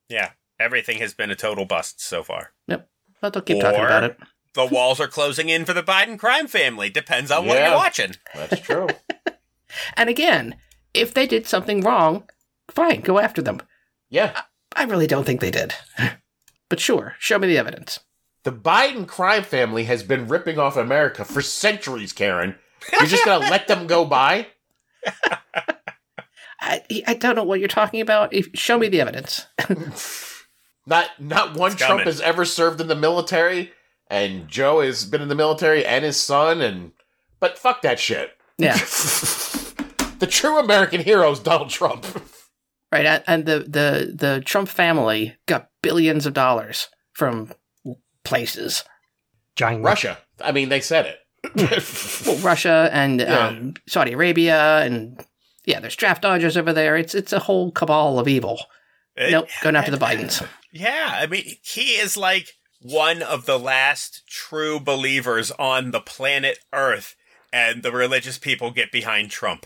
[0.09, 0.31] Yeah.
[0.59, 2.51] Everything has been a total bust so far.
[2.67, 4.17] But they'll keep talking about it.
[4.53, 6.89] The walls are closing in for the Biden crime family.
[6.89, 8.15] Depends on what you're watching.
[8.33, 8.87] That's true.
[9.97, 10.55] And again,
[10.95, 12.23] if they did something wrong,
[12.69, 13.61] fine, go after them.
[14.09, 14.41] yeah.
[14.77, 15.73] I really don't think they did.
[16.67, 17.99] But sure, show me the evidence.
[18.43, 22.55] The Biden crime family has been ripping off America for centuries, Karen.
[22.91, 24.47] You're just gonna let them go by?
[26.59, 28.33] I, I don't know what you're talking about.
[28.33, 29.45] If, show me the evidence.
[30.87, 32.05] Not not one It's Trump coming.
[32.05, 33.71] has ever served in the military,
[34.07, 36.91] and Joe has been in the military and his son, and
[37.39, 38.31] but fuck that shit.
[38.57, 38.77] Yeah.
[40.19, 42.05] The true American hero is Donald Trump.
[42.91, 47.51] right and- and the, the the trump family got billions of dollars from
[48.23, 48.83] places
[49.55, 49.81] China.
[49.81, 50.17] Russia.
[50.41, 51.19] I mean, they said it.
[52.25, 53.47] well, russia and Yeah.
[53.47, 55.23] um, saudi arabia and
[55.65, 58.59] yeah there's draft dodgers over there it's it's a whole cabal of evil
[59.15, 62.49] It- nope going after the bidens Yeah, I mean, he is like
[62.81, 67.15] one of the last true believers on the planet Earth,
[67.55, 69.65] and the religious people get behind Trump.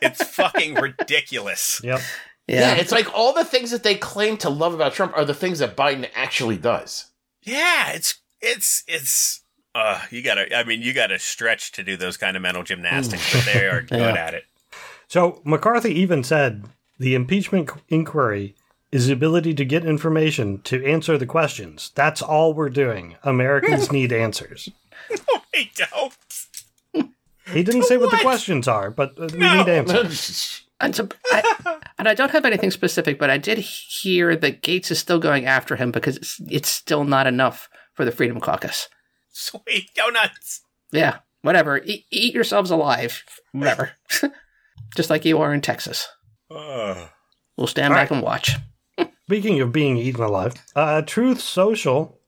[0.00, 1.80] It's fucking ridiculous.
[1.84, 2.00] Yep.
[2.48, 2.60] yeah.
[2.60, 5.34] yeah, it's like all the things that they claim to love about Trump are the
[5.34, 7.06] things that Biden actually does.
[7.42, 9.42] Yeah, it's it's it's.
[9.74, 10.56] Uh, you gotta.
[10.56, 13.82] I mean, you gotta stretch to do those kind of mental gymnastics, but they are
[13.88, 14.14] good Yeah.
[14.14, 14.44] at it.
[15.06, 16.64] So McCarthy even said
[16.98, 18.54] the impeachment inquiry
[18.92, 21.92] is the ability to get information to answer the questions.
[21.94, 23.16] That's all we're doing.
[23.22, 24.68] Americans need answers.
[25.10, 26.12] no, We don't.
[27.52, 29.56] He didn't say what the questions are, but uh, we No.
[29.58, 30.62] need answers.
[30.80, 34.90] and, so, I, and I don't have anything specific, but I did hear that Gaetz
[34.90, 38.88] is still going after him because it's, it's still not enough for the Freedom Caucus.
[39.32, 40.62] Sweet donuts.
[40.92, 41.78] Yeah, whatever.
[41.84, 43.22] Eat, eat yourselves alive.
[43.52, 43.92] Whatever.
[44.96, 46.08] Just like you are in Texas.
[46.50, 47.06] Uh,
[47.56, 48.56] We'll stand All back and watch.
[49.24, 52.18] Speaking of being eaten alive, uh, Truth Social,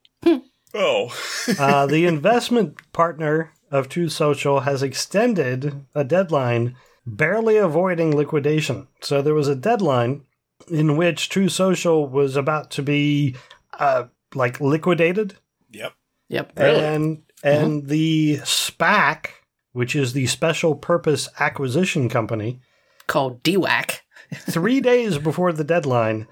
[0.74, 1.10] oh.
[1.58, 8.86] uh, the investment partner of Truth Social, has extended a deadline, barely avoiding liquidation.
[9.00, 10.22] So there was a deadline
[10.70, 13.34] in which Truth Social was about to be
[13.80, 14.04] uh,
[14.34, 15.34] like liquidated,
[15.72, 15.94] yep.
[16.28, 16.52] Yep.
[16.56, 16.84] Really?
[16.84, 19.26] and and the SPAC,
[19.72, 22.60] which is the Special Purpose Acquisition Company,
[23.06, 23.98] Called DWAC.
[24.34, 26.26] three days before the deadline,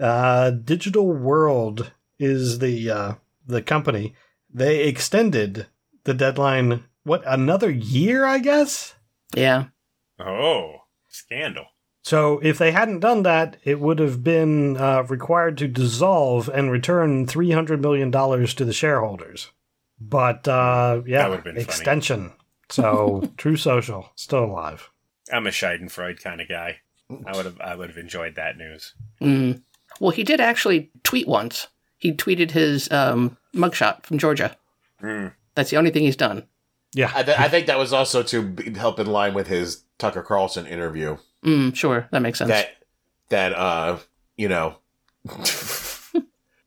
[0.00, 3.14] uh, Digital World is the uh,
[3.46, 4.14] the company.
[4.52, 5.66] They extended
[6.04, 6.84] the deadline.
[7.04, 8.24] What another year?
[8.24, 8.94] I guess.
[9.34, 9.66] Yeah.
[10.18, 10.76] Oh,
[11.08, 11.66] scandal.
[12.02, 16.70] So if they hadn't done that, it would have been uh, required to dissolve and
[16.70, 19.50] return three hundred million dollars to the shareholders.
[20.00, 21.64] But uh, That yeah, would've been funny.
[21.64, 22.32] extension.
[22.70, 24.90] So Truth Social still alive.
[25.32, 26.78] I'm a Schadenfreude kind of guy.
[27.26, 27.60] I would have.
[27.60, 28.94] I would have enjoyed that news.
[29.20, 29.62] Mm.
[30.00, 31.68] Well, he did actually tweet once.
[31.98, 34.56] He tweeted his um, mugshot from Georgia.
[35.00, 35.28] Hmm.
[35.54, 36.46] That's the only thing he's done.
[36.94, 40.22] Yeah, I, th- I think that was also to help in line with his Tucker
[40.22, 41.16] Carlson interview.
[41.44, 42.50] Mm, sure, that makes sense.
[42.50, 42.76] That
[43.30, 43.98] that uh,
[44.36, 44.76] you know,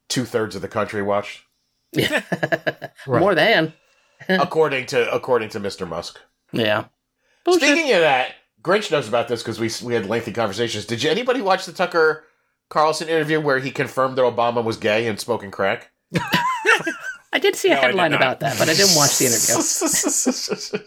[0.10, 1.44] two thirds of the country watched,
[1.96, 2.92] Right.
[3.08, 3.74] More than.
[4.30, 5.88] according to according to Mr.
[5.88, 6.20] Musk.
[6.52, 6.86] Yeah.
[7.44, 7.64] Bullshit.
[7.64, 10.86] Speaking of that, Grinch knows about this because we we had lengthy conversations.
[10.86, 12.26] Did you anybody watch the Tucker
[12.70, 15.92] Carlson interview where he confirmed that Obama was gay and smoking crack?
[17.38, 19.26] I did see a No, headline about that, but I didn't watch the
[20.74, 20.82] interview.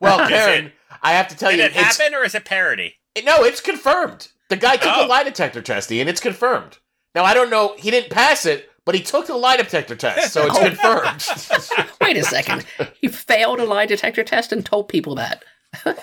[0.00, 2.46] well, Is Karen, I have to tell Did you, it it's, happen or is it
[2.46, 2.94] parody?
[3.24, 4.28] no, it's confirmed.
[4.48, 5.04] The guy took Oh.
[5.04, 6.78] a lie detector test, and it's confirmed.
[7.14, 10.32] Now I don't know, he didn't pass it, but he took the lie detector test,
[10.32, 10.64] so it's oh.
[10.64, 11.90] confirmed.
[12.00, 12.64] Wait a second.
[13.02, 15.44] He failed a lie detector test and told people that.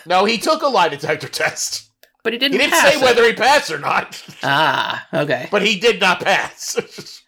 [0.06, 1.90] no, he took a lie detector test.
[2.26, 3.04] But he didn't, He didn't say it.
[3.04, 4.20] whether he passed or not.
[4.44, 5.48] Ah, okay.
[5.52, 7.22] but he did not pass.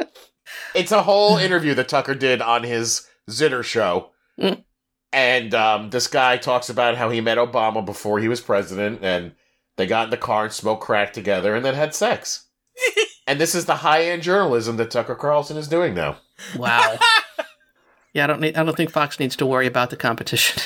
[0.74, 4.10] it's a whole interview that Tucker did on his Zitter show.
[4.40, 4.64] Mm.
[5.12, 9.36] And um, this guy talks about how he met Obama before he was president, and
[9.76, 12.48] they got in the car and smoked crack together and then had sex.
[13.28, 16.16] and this is the high end journalism that Tucker Carlson is doing now.
[16.56, 16.98] Wow.
[18.12, 20.60] yeah, I don't need I don't think Fox needs to worry about the competition.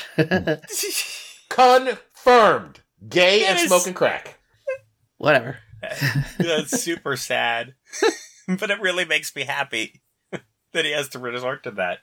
[1.50, 2.80] Confirmed.
[3.06, 3.66] Gay and Yes.
[3.68, 4.38] smoking crack.
[5.18, 5.58] Whatever.
[6.38, 7.74] That's super sad,
[8.48, 10.02] but it really makes me happy
[10.72, 11.98] that he has to resort to that.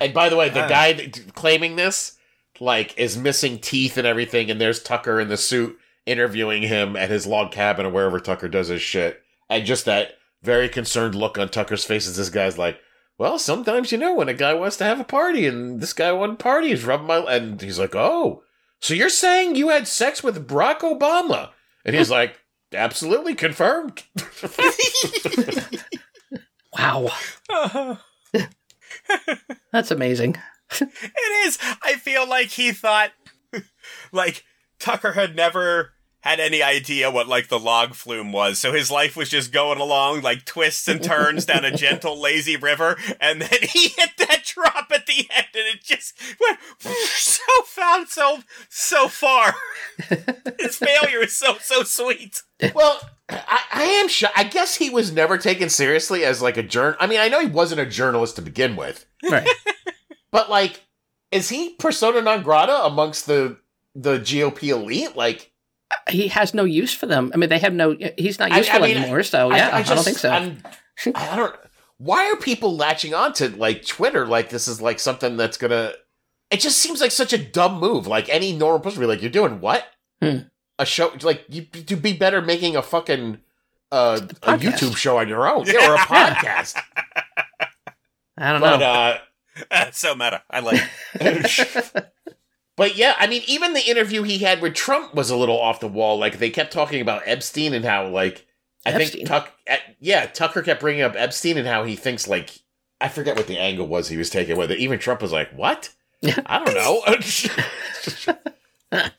[0.00, 0.68] And by the way, the Ah.
[0.68, 2.16] guy that- claiming this,
[2.60, 7.10] like, is missing teeth and everything, and there's Tucker in the suit interviewing him at
[7.10, 9.22] his log cabin or wherever Tucker does his shit.
[9.48, 12.78] And just that very concerned look on Tucker's face as this guy's like,
[13.16, 16.10] well, sometimes you know when a guy wants to have a party and this guy
[16.12, 18.42] one party is rubbing my and he's like, oh,
[18.84, 21.52] so you're saying you had sex with Barack Obama?
[21.86, 22.38] And he's like,
[22.70, 24.02] absolutely confirmed.
[26.78, 27.10] Wow.
[29.72, 30.36] That's amazing.
[30.70, 31.58] It is.
[31.82, 33.12] I feel like he thought,
[34.12, 34.44] like
[34.78, 35.93] Tucker had never
[36.24, 39.78] had any idea what like the log flume was, so his life was just going
[39.78, 44.42] along like twists and turns down a gentle, lazy river, and then he hit that
[44.44, 48.38] drop at the end, and it just went so found so
[48.70, 49.54] so far.
[50.58, 52.42] his failure is so so sweet.
[52.74, 54.30] well, I, I am sure.
[54.34, 56.96] I guess he was never taken seriously as like a journal.
[57.00, 59.46] I mean, I know he wasn't a journalist to begin with, Right.
[60.32, 60.84] but like,
[61.30, 63.58] is he persona non grata amongst the
[63.94, 65.16] the GOP elite?
[65.16, 65.50] Like,
[66.10, 67.30] he has no use for them.
[67.34, 67.96] I mean, they have no.
[68.16, 69.22] He's not useful I mean, anymore.
[69.22, 70.30] So yeah, I, don't think so.
[70.30, 70.62] I'm,
[71.14, 71.54] I don't.
[71.98, 74.26] Why are people latching on to like Twitter?
[74.26, 75.92] Like this is like something that's gonna.
[76.50, 78.06] It just seems like such a dumb move.
[78.06, 79.86] Like any normal person would be like, "You're doing what?
[80.20, 80.38] Hmm.
[80.78, 81.12] A show?
[81.22, 83.38] Like you to be better making a fucking
[83.92, 84.58] uh, a.
[84.58, 86.76] YouTube show on your own, yeah, or a podcast."
[88.36, 88.86] I don't but know.
[88.86, 89.18] uh,
[89.70, 90.42] That's so meta.
[90.50, 90.82] I like.
[92.74, 92.76] It.
[92.76, 95.80] But yeah, I mean, even the interview he had with Trump was a little off
[95.80, 96.18] the wall.
[96.18, 98.46] Like they kept talking about Epstein and how, like,
[98.86, 99.08] I Epstein?
[99.12, 102.50] think Tuck, uh, yeah, Tucker kept bringing up Epstein and how he thinks like,
[103.00, 104.78] I forget what the angle was he was taking with it.
[104.78, 105.90] Even Trump was like, "What?
[106.46, 107.02] I don't know."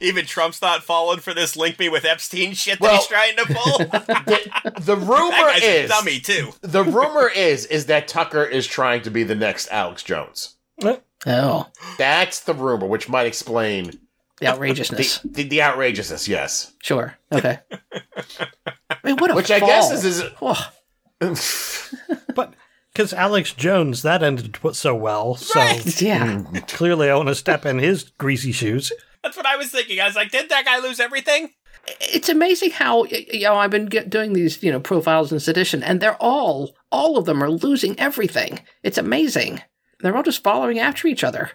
[0.00, 3.36] Even Trump's not falling for this link me with Epstein shit that Well- he's trying
[3.36, 3.78] to pull.
[3.78, 6.52] the, the rumor that guy's a is, dummy too.
[6.60, 10.56] the rumor is, is that Tucker is trying to be the next Alex Jones.
[11.26, 11.66] Oh,
[11.98, 13.98] That's the rumor, which might explain
[14.40, 15.18] the outrageousness.
[15.24, 16.28] the, the, the outrageousness.
[16.28, 17.16] Yes, sure.
[17.32, 17.58] Okay.
[18.90, 20.24] I mean, what a which I guess is is.
[20.40, 20.70] Oh,
[22.34, 22.54] But
[22.92, 25.36] because Alex Jones, that ended so well.
[25.36, 26.26] So yeah.
[26.26, 26.68] Mm.
[26.68, 28.92] clearly, I want to step in his greasy shoes.
[29.22, 30.00] That's what I was thinking.
[30.00, 31.50] I was like, did that guy lose everything?
[32.00, 35.82] It's amazing how you know I've been get, doing these you know profiles in sedition,
[35.82, 38.60] and they're all all of them are losing everything.
[38.82, 39.62] It's amazing.
[40.00, 41.50] They're all just following after each other.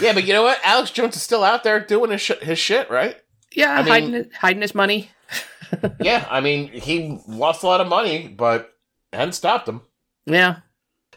[0.00, 0.60] Yeah, but you know what?
[0.64, 3.16] Alex Jones is still out there doing his, sh- his shit, right?
[3.52, 5.10] Yeah, I mean- hiding it- hiding his money.
[6.00, 8.70] yeah, I mean, he lost a lot of money, but
[9.12, 9.80] hadn't stopped him.
[10.26, 10.56] Yeah.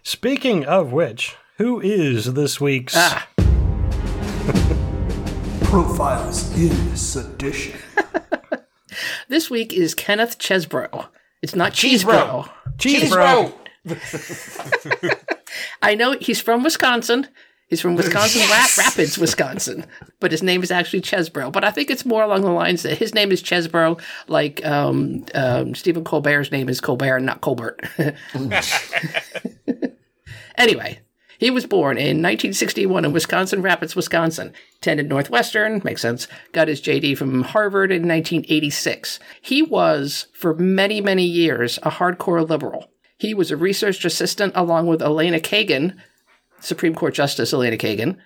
[0.03, 2.93] Speaking of which, who is this week's?
[2.95, 3.27] Ah.
[5.63, 7.79] Profiles in sedition.
[9.27, 11.07] This week is Kenneth Chesebro.
[11.41, 12.47] It's not Cheesebro.
[12.47, 12.49] Cheesebro.
[12.77, 13.11] Cheese, Cheese
[15.81, 17.27] I know he's from Wisconsin.
[17.67, 19.85] He's from Wisconsin Rap- Rapids, Wisconsin.
[20.19, 21.51] But his name is actually Chesebro.
[21.51, 25.25] But I think it's more along the lines that his name is Chesebro, like um,
[25.33, 27.81] um, Stephen Colbert's name is Colbert, not Colbert.
[30.57, 30.99] anyway,
[31.39, 34.53] he was born in 1961 in Wisconsin Rapids, Wisconsin.
[34.77, 36.27] Attended Northwestern, makes sense.
[36.51, 39.19] Got his JD from Harvard in 1986.
[39.41, 42.92] He was, for many, many years, a hardcore liberal.
[43.23, 45.95] He was a research assistant along with Elena Kagan,
[46.59, 48.17] Supreme Court Justice Elena Kagan.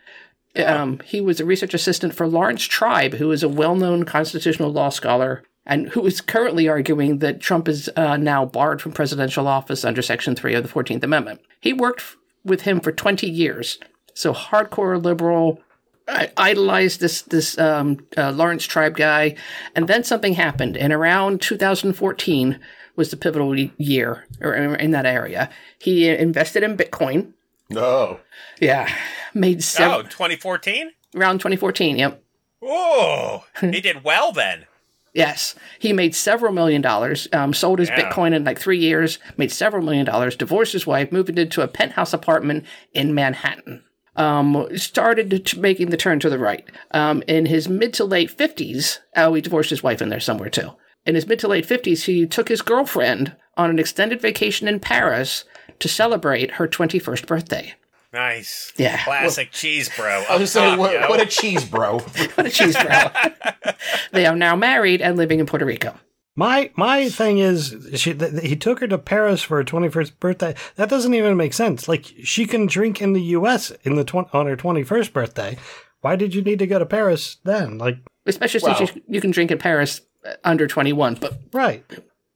[0.56, 4.72] Um, he was a research assistant for Laurence Tribe, who is a well known constitutional
[4.72, 9.48] law scholar and who is currently arguing that Trump is uh, now barred from presidential
[9.48, 11.42] office under Section 3 of the 14th Amendment.
[11.62, 13.78] He worked f- with him for 20 years.
[14.16, 15.62] So, hardcore liberal,
[16.08, 19.36] I idolized this this um, uh, Laurence Tribe guy,
[19.76, 20.76] and then something happened.
[20.76, 22.60] And around 2014
[22.98, 25.50] was the pivotal year, or in that area.
[25.80, 27.32] He invested in Bitcoin.
[27.70, 28.20] No.
[28.60, 28.92] Yeah,
[29.34, 30.92] made Oh, 2014?
[31.16, 31.98] around 2014.
[31.98, 32.24] Yep.
[32.64, 34.66] Oh, he did well then.
[35.14, 37.28] Yes, he made several million dollars.
[37.34, 38.12] Um, sold his Yeah.
[38.12, 39.18] Bitcoin in like three years.
[39.38, 40.36] Made several million dollars.
[40.36, 41.12] Divorced his wife.
[41.12, 43.84] Moved into a penthouse apartment in Manhattan.
[44.16, 46.66] Um, started to making the turn to the right.
[46.92, 50.50] Um, in his mid to late fifties, oh, he divorced his wife in there somewhere
[50.50, 50.72] too.
[51.08, 54.80] In his mid to late fifties, he took his girlfriend on an extended vacation in
[54.82, 55.46] Paris
[55.80, 57.74] to celebrate her twenty-first birthday.
[58.14, 58.74] Nice.
[58.78, 59.04] Yeah.
[59.04, 60.24] Classic cheese bro.
[60.30, 61.10] I was just saying, what, yo.
[61.10, 62.00] what a cheese, bro.
[62.36, 63.72] What a cheese bro!
[64.12, 65.96] they are now married and living in Puerto Rico.
[66.36, 70.20] My my thing is, she, th- he took her to Paris for her twenty first
[70.20, 70.56] birthday.
[70.76, 71.88] That doesn't even make sense.
[71.88, 73.72] Like she can drink in the U.S.
[73.84, 75.58] in the tw- on her twenty first birthday.
[76.02, 77.78] Why did you need to go to Paris then?
[77.78, 80.02] Like, especially Well- since you, you can drink in Paris
[80.44, 81.16] under 21.
[81.16, 81.84] But right?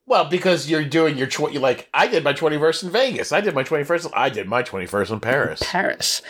[0.06, 3.32] Well, because you're doing your tw- you like I did my 21st in Vegas.
[3.32, 4.12] I did my 21st.
[4.14, 5.62] I did my 21st in Paris.
[5.64, 6.22] Paris,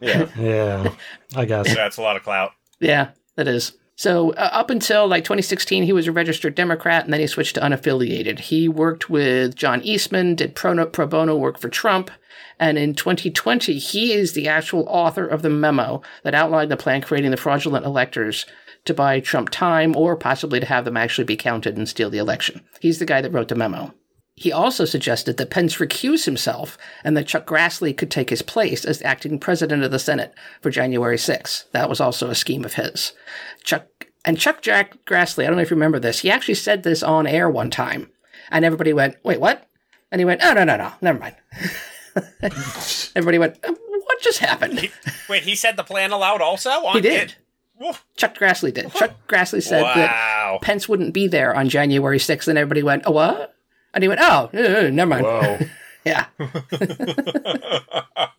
[0.00, 0.28] Yeah.
[0.38, 0.92] Yeah,
[1.36, 1.74] I guess.
[1.74, 2.52] That's a lot of clout.
[2.80, 3.72] yeah, that is.
[3.94, 7.54] So uh, up until like 2016, he was a registered Democrat, and then he switched
[7.54, 8.38] to unaffiliated.
[8.40, 12.10] He worked with John Eastman, did pro, pro bono work for Trump,
[12.58, 17.00] and in 2020, he is the actual author of the memo that outlined the plan
[17.02, 18.44] creating the fraudulent electors
[18.84, 22.18] to buy Trump time or possibly to have them actually be counted and steal the
[22.18, 22.62] election.
[22.80, 23.94] He's the guy that wrote the memo.
[24.34, 28.84] He also suggested that Pence recuse himself and that Chuck Grassley could take his place
[28.84, 31.70] as acting president of the Senate for January 6th.
[31.72, 33.12] That was also a scheme of his.
[33.62, 33.86] Chuck
[34.24, 37.02] and Chuck Jack Grassley, I don't know if you remember this, he actually said this
[37.02, 38.10] on air one time.
[38.50, 39.68] And everybody went, wait, what?
[40.10, 41.36] And he went, oh, no, no, no, never mind.
[43.14, 44.90] everybody went, what just happened?
[45.28, 46.70] Wait, he said the plan aloud also?
[46.70, 47.36] On He did.
[47.84, 48.00] It?
[48.16, 48.92] Chuck Grassley did.
[48.94, 50.58] Chuck Grassley said that Wow.
[50.62, 53.54] Pence wouldn't be there on January 6th, and everybody went, oh, what?
[53.94, 55.24] And he went, oh, uh, uh, never mind.
[55.24, 55.58] Whoa.
[56.04, 56.26] Yeah.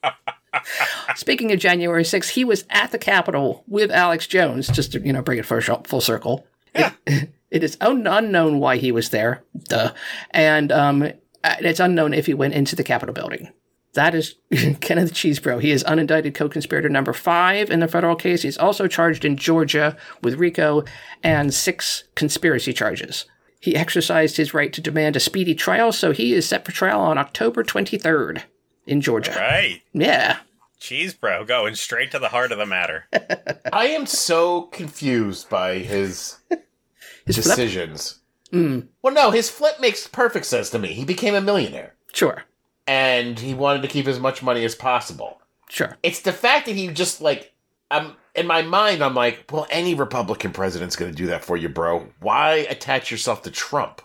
[1.16, 5.14] Speaking of January 6th, he was at the Capitol with Alex Jones, just to, you
[5.14, 6.46] know, bring it full, full circle.
[6.76, 6.94] It,
[7.52, 9.94] it is un- unknown why he was there, duh.
[10.32, 11.10] And um,
[11.44, 13.50] it's unknown if he went into the Capitol building.
[13.94, 14.36] That is
[14.82, 15.62] Kenneth Cheesebro.
[15.62, 18.42] He is unindicted co-conspirator number five in the federal case.
[18.42, 20.84] He's also charged in Georgia with RICO
[21.24, 23.26] and six conspiracy charges.
[23.60, 27.00] He exercised his right to demand a speedy trial, so he is set for trial
[27.00, 28.44] on October 23rd
[28.88, 29.32] in Georgia.
[29.32, 29.82] Right.
[29.94, 30.40] Yeah.
[30.80, 33.06] Cheese bro, going straight to the heart of the matter.
[33.72, 36.38] I am so confused by his
[37.26, 37.46] His flip?
[37.56, 38.20] decisions.
[38.52, 40.90] Mm, Well, no, his flip makes perfect sense to me.
[40.90, 42.44] He became a millionaire, sure.
[42.88, 45.40] And he wanted to keep as much money as possible.
[45.70, 45.98] Sure.
[46.04, 47.54] It's the fact that he just like
[47.92, 49.04] I'm in my mind.
[49.04, 52.08] I'm like, well, any Republican president's going to do that for you, bro.
[52.20, 54.02] Why attach yourself to Trump?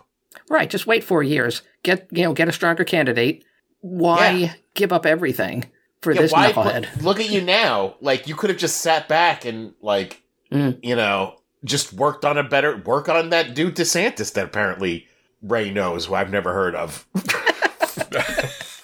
[0.49, 0.69] Right.
[0.69, 1.61] Just wait four years.
[1.83, 3.43] Get you know, get a stronger candidate.
[3.81, 4.53] Why Yeah.
[4.75, 5.65] give up everything
[6.01, 7.01] for Yeah, this why knucklehead?
[7.03, 7.95] look at you now?
[8.01, 10.21] Like you could have just sat back and like
[10.51, 10.79] Mm.
[10.81, 15.07] you know just worked on a better work on that dude DeSantis that apparently
[15.43, 17.05] Ray knows who I've never heard of.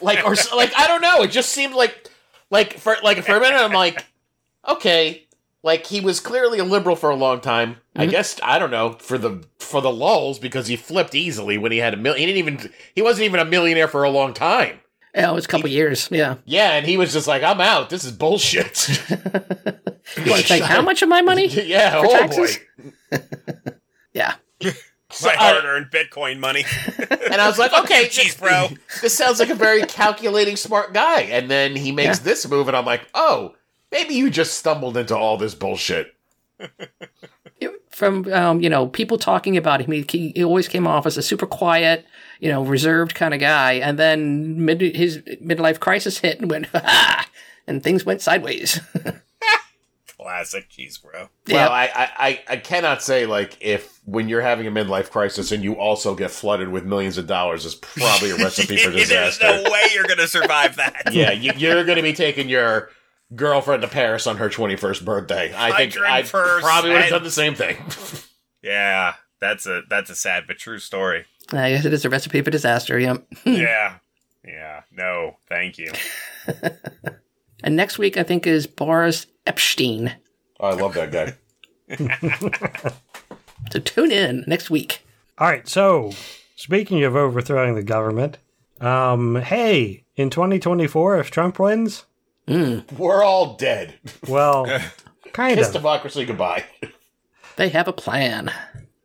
[0.05, 1.21] like or like I don't know.
[1.23, 2.09] It just seemed like
[2.49, 4.05] like for like for a minute I'm like
[4.67, 5.23] okay.
[5.63, 7.77] Like he was clearly a liberal for a long time.
[7.95, 8.11] I Mhm.
[8.11, 11.79] guess I don't know for the for the lulls because he flipped easily when he
[11.79, 12.19] had a million.
[12.29, 14.79] He didn't even he wasn't even a millionaire for a long time.
[15.15, 16.09] Yeah, it was a couple years.
[16.11, 16.35] Yeah.
[16.43, 17.89] Yeah, and he was just like, I'm out.
[17.89, 18.89] This is bullshit.
[20.17, 21.47] You want to take how much of my money?
[21.47, 22.59] yeah, For oh taxes?
[23.11, 23.21] boy.
[24.13, 24.35] Yeah.
[25.11, 26.65] So My I- hard-earned Bitcoin money.
[27.31, 28.67] And I was like, okay, Cheese bro.
[29.01, 31.21] This sounds like a very calculating, smart guy.
[31.21, 32.23] And then he makes Yeah.
[32.23, 33.55] this move, and I'm like, oh,
[33.91, 36.13] maybe you just stumbled into all this bullshit.
[37.89, 41.21] From um, you know, people talking about him, he, he always came off as a
[41.21, 42.05] super quiet,
[42.41, 46.65] you know, reserved kind of guy, and then mid, his midlife crisis hit and went,
[46.67, 47.27] ha!
[47.67, 48.79] and things went sideways.
[50.25, 51.29] Classic cheese bro.
[51.51, 55.51] Well, I, I, I, I cannot say like if when you're having a midlife crisis
[55.51, 59.45] and you also get flooded with millions of dollars is probably a recipe for disaster.
[59.45, 61.13] There's no way you're gonna survive that.
[61.13, 62.89] yeah, you, you're going to be taking your
[63.35, 65.53] girlfriend to Paris on her 21st birthday.
[65.55, 66.61] I think I 100%.
[66.61, 67.77] probably would have done the same thing.
[68.63, 71.25] Yeah, that's a that's a sad but true story.
[71.51, 72.97] I guess it is a recipe for disaster.
[72.97, 73.27] Yep.
[73.45, 73.97] yeah,
[74.43, 74.81] yeah.
[74.91, 75.91] No, thank you.
[77.63, 80.13] And next week, I think, is Boris Epshteyn.
[80.59, 81.33] I love that guy.
[83.71, 85.01] So tune in next week.
[85.39, 85.67] All right.
[85.67, 86.11] So,
[86.55, 88.37] speaking of overthrowing the government,
[88.79, 92.05] um, hey, in 2024, if Trump wins,
[92.47, 93.95] We're all dead.
[94.27, 94.65] well,
[95.33, 95.73] kind Kiss of.
[95.73, 96.65] democracy goodbye.
[97.55, 98.51] They have a plan.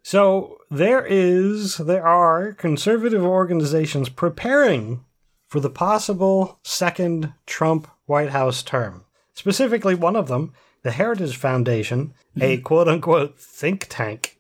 [0.03, 5.05] So there is, there are conservative organizations preparing
[5.47, 9.05] for the possible second Trump White House term.
[9.41, 14.37] Specifically, one of them, the Heritage Foundation, a quote unquote think tank.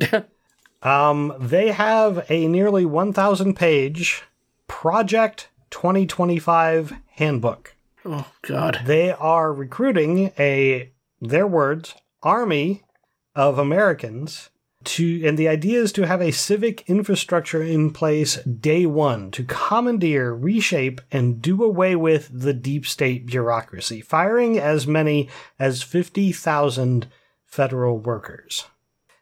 [0.84, 4.22] um, they have a nearly 1,000 page
[4.68, 7.74] Project 2025 handbook.
[8.04, 8.82] Oh, God.
[8.84, 12.84] They are recruiting a, their words, army
[13.34, 14.50] of Americans
[14.84, 19.44] to, and the idea is to have a civic infrastructure in place day one to
[19.44, 25.28] commandeer, reshape, and do away with the deep state bureaucracy, firing as many
[25.58, 27.06] as 50,000
[27.44, 28.66] federal workers.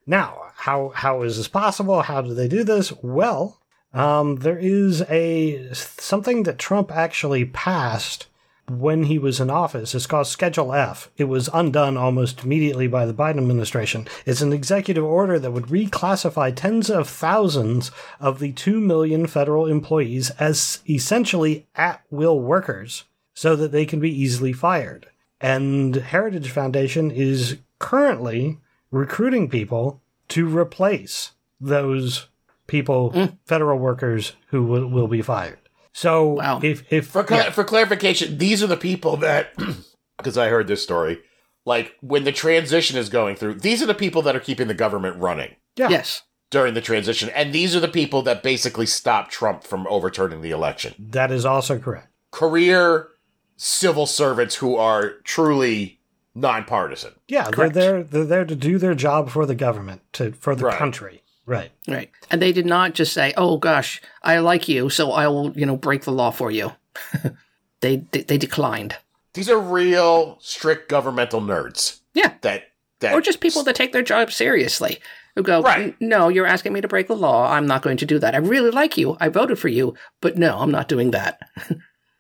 [0.07, 2.03] Now, how, how is this possible?
[2.03, 2.93] How do they do this?
[3.03, 3.61] Well,
[3.93, 8.27] um, there is a something that Trump actually passed
[8.69, 9.95] when he was in office.
[9.95, 11.11] It's called Schedule F.
[11.17, 14.07] It was undone almost immediately by the Biden administration.
[14.25, 17.91] It's an executive order that would reclassify tens of thousands
[18.21, 23.05] of the 2 million federal employees as essentially at will workers
[23.35, 25.09] so that they can be easily fired.
[25.41, 28.59] And Heritage Foundation is currently
[28.91, 32.29] recruiting people to replace those
[32.67, 33.37] people, mm.
[33.45, 35.59] federal workers who will, will be fired.
[35.93, 36.61] So Wow.
[36.63, 39.53] if if For cla yeah, for clarification, these are the people that
[40.19, 41.21] because I heard this story.
[41.65, 44.75] Like when the transition is going through, these are the people that are keeping the
[44.75, 46.23] government running yeah, Yes.
[46.51, 50.51] during the transition, and these are the people that basically stop Trump from overturning the
[50.51, 50.95] election.
[50.99, 52.09] that is also correct.
[52.33, 53.09] Career
[53.57, 56.01] civil servants who are truly
[56.35, 57.13] nonpartisan.
[57.29, 57.75] Yeah, Correct.
[57.75, 58.03] they're there.
[58.03, 60.79] They're there to do their job for the government, to for the Right.
[60.79, 61.22] country.
[61.47, 61.73] Right.
[61.89, 62.11] Right.
[62.31, 65.67] And they did not just say, "Oh gosh, I like you, so I will, you
[65.67, 66.73] know, break the law for you."
[67.81, 68.97] they, they they declined.
[69.35, 72.01] These are real strict governmental nerds.
[72.15, 72.35] Yeah.
[72.43, 72.65] That
[73.01, 74.99] that Or just people that take their job seriously.
[75.35, 75.97] Who go, Right.
[76.01, 77.51] "No, you're asking me to break the law.
[77.51, 78.35] I'm not going to do that.
[78.35, 79.17] I really like you.
[79.19, 81.41] I voted for you, but no, I'm not doing that."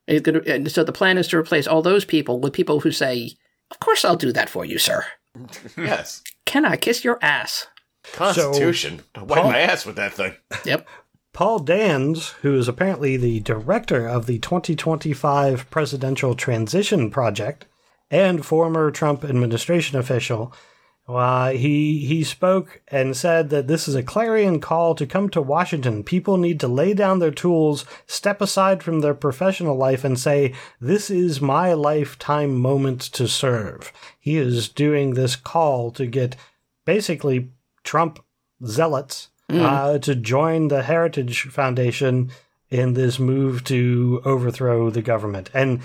[0.09, 2.91] It's gonna- and so the plan is to replace all those people with people who
[2.91, 3.37] say,
[3.71, 5.05] "Of course I'll do that for you, sir.
[5.79, 6.23] yes.
[6.45, 7.69] Can I kiss your ass?"
[8.13, 9.03] Constitution.
[9.17, 10.35] Wipe my ass with that thing.
[10.65, 10.87] Yep.
[11.33, 17.65] Paul Dans, who is apparently the director of the 2025 Presidential Transition Project
[18.11, 20.53] and former Trump administration official,
[21.09, 25.43] uh, he he spoke and said that this is a clarion call to come to
[25.43, 26.05] Washington.
[26.05, 30.55] People need to lay down their tools, step aside from their professional life, and say,
[30.81, 36.37] "This is my lifetime moment to serve." He is doing this call to get
[36.85, 37.51] basically
[37.85, 38.19] Trump
[38.65, 42.31] zealots uh, to join the Heritage Foundation
[42.71, 45.51] in this move to overthrow the government.
[45.53, 45.81] And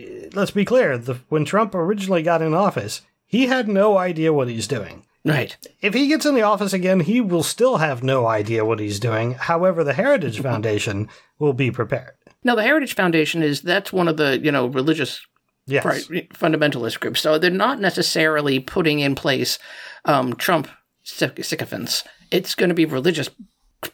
[0.00, 4.32] uh, let's be clear: the, when Trump originally got in office, he had no idea
[4.32, 5.04] what he's doing.
[5.24, 5.56] Right.
[5.80, 8.98] If he gets in the office again, he will still have no idea what he's
[8.98, 9.34] doing.
[9.34, 12.14] However, the Heritage Foundation will be prepared.
[12.42, 15.20] Now, the Heritage Foundation is that's one of the you know religious
[15.66, 16.08] Yes.
[16.34, 17.20] fundamentalist groups.
[17.20, 19.60] So they're not necessarily putting in place
[20.04, 20.66] um, Trump
[21.02, 22.04] sycophants.
[22.30, 23.30] It's going to be religious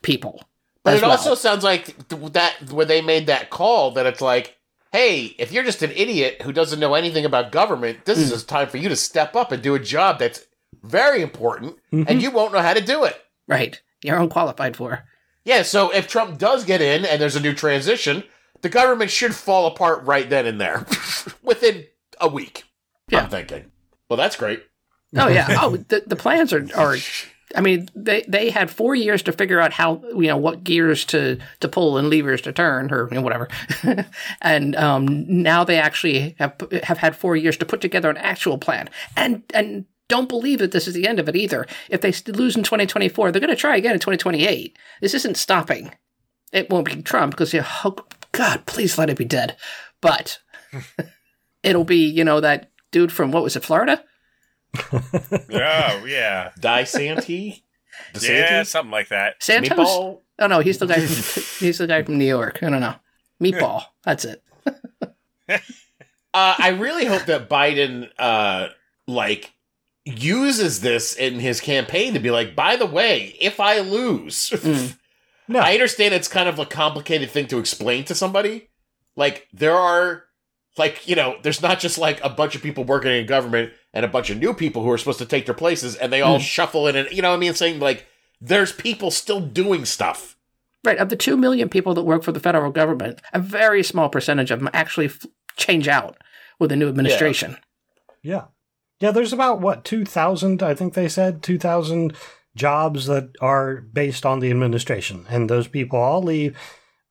[0.03, 0.43] people.
[0.85, 1.13] But it well.
[1.13, 4.57] also sounds like that when they made that call that it's like,
[4.93, 8.37] hey, if you're just an idiot who doesn't know anything about government, this is hmm.
[8.37, 10.47] a time for you to step up and do a job that's
[10.83, 12.21] very important, and mm-hmm.
[12.21, 13.17] you won't know how to do it.
[13.47, 13.81] right.
[14.03, 15.05] You're unqualified for.
[15.45, 18.23] Yeah, so if Trump does get in and there's a new transition,
[18.63, 20.87] the government should fall apart right then and there
[21.43, 21.87] within
[22.21, 22.65] a week.
[23.11, 23.23] Yeah.
[23.23, 23.73] I'm thinking.
[24.09, 24.63] Well, that's great.
[25.17, 25.47] Oh yeah.
[25.63, 26.97] oh, the, the plans are are.
[27.57, 31.05] I mean, they they had four years to figure out how you know what gears
[31.07, 33.49] to to pull and levers to turn or you know, whatever,
[34.43, 38.59] and um, now they actually have have had four years to put together an actual
[38.59, 38.91] plan.
[39.17, 41.67] And and don't believe that this is the end of it either.
[41.89, 44.77] If they lose in 2024, they're going to try again in 2028.
[45.03, 45.93] This isn't stopping.
[46.51, 47.97] It won't be Trump because oh,
[48.33, 49.57] God, please let it be dead.
[50.01, 50.39] But
[51.63, 54.03] it'll be you know that dude from what was it, Florida?
[54.93, 57.65] Oh yeah, Die Santee?
[58.15, 58.29] DeSantis?
[58.29, 59.43] yeah, something like that.
[59.43, 59.79] Santos?
[59.79, 60.21] Meatball?
[60.39, 61.01] Oh no, he's the guy.
[61.01, 62.63] From, he's the guy from New York.
[62.63, 62.95] I don't know.
[63.43, 63.83] Meatball.
[64.05, 64.43] That's it.
[66.35, 68.69] Uh, I really hope that Biden, uh,
[69.07, 69.55] like,
[70.05, 74.99] uses this in his campaign to be like, by the way, if I lose, Mm.
[75.51, 75.61] No.
[75.61, 78.69] I understand it's kind of a complicated thing to explain to somebody.
[79.17, 80.25] Like, there are,
[80.77, 84.05] like, you know, there's not just like a bunch of people working in government and
[84.05, 86.39] a bunch of new people who are supposed to take their places and they all
[86.39, 86.43] hmm.
[86.43, 87.55] shuffle in and, you know what I mean?
[87.55, 88.07] Saying, like,
[88.41, 90.37] there's people still doing stuff.
[90.85, 90.99] Right.
[90.99, 94.51] Of the two million people that work for the federal government, a very small percentage
[94.51, 95.27] of them actually f-
[95.57, 96.17] change out
[96.59, 97.57] with the new administration.
[98.23, 98.45] Yeah.
[99.01, 102.15] Yeah, there's about, what, 2,000, I think they said, 2,000
[102.57, 105.27] jobs that are based on the administration.
[105.29, 106.57] And those people all leave.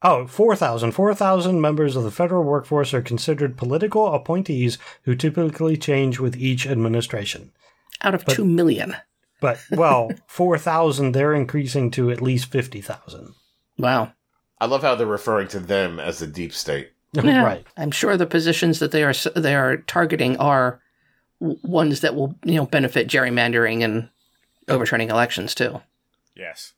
[0.04, 0.92] Oh, 4,000.
[0.92, 6.68] 4,000 members of the federal workforce are considered political appointees who typically change with each
[6.68, 7.52] administration.
[8.02, 8.96] Out of two million.
[9.42, 13.34] But, well, 4,000, they're increasing to at least 50,000.
[13.80, 14.14] Wow.
[14.60, 16.92] I love how they're referring to them as the deep state.
[17.14, 17.44] Yeah.
[17.44, 17.66] right.
[17.78, 20.82] I'm sure the positions that they are they are targeting are
[21.40, 24.10] ones that will you know benefit gerrymandering and
[24.68, 25.82] overturning elections too.
[26.36, 26.74] Yes,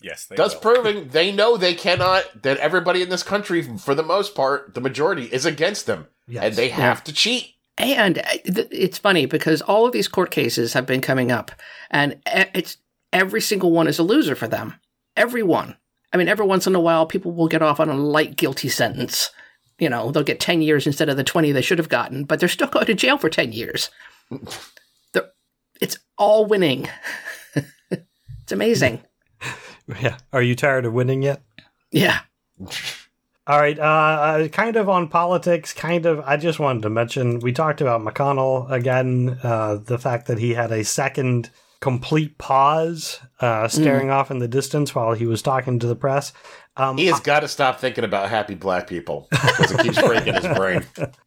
[0.00, 0.26] yes.
[0.26, 0.60] They Thus will.
[0.60, 4.80] proving they know they cannot, that everybody in this country, for the most part, the
[4.80, 6.08] majority, is against them.
[6.26, 6.44] Yes.
[6.44, 7.54] And they have to cheat.
[7.78, 11.52] And uh, it's funny because all of these court cases have been coming up,
[11.90, 12.78] and it's
[13.12, 14.74] every single one is a loser for them.
[15.16, 15.76] Every one.
[16.12, 18.68] I mean, every once in a while, people will get off on a light guilty
[18.68, 19.30] sentence.
[19.78, 22.40] You know, they'll get ten years instead of the twenty they should have gotten, but
[22.40, 23.90] they're still going to jail for ten years.
[25.12, 25.30] They're,
[25.80, 26.88] it's all winning.
[27.90, 29.02] it's amazing.
[30.02, 30.18] Yeah.
[30.34, 31.42] Are you tired of winning yet?
[31.90, 32.20] Yeah.
[33.46, 36.20] All right, uh, uh, kind of on politics, kind of.
[36.20, 40.52] I just wanted to mention we talked about McConnell again, uh, the fact that he
[40.52, 41.48] had a second
[41.80, 46.34] complete pause, uh, staring off in the distance while he was talking to the press.
[46.76, 50.34] Um, He has got to stop thinking about happy black people because it keeps breaking
[50.34, 50.84] his brain.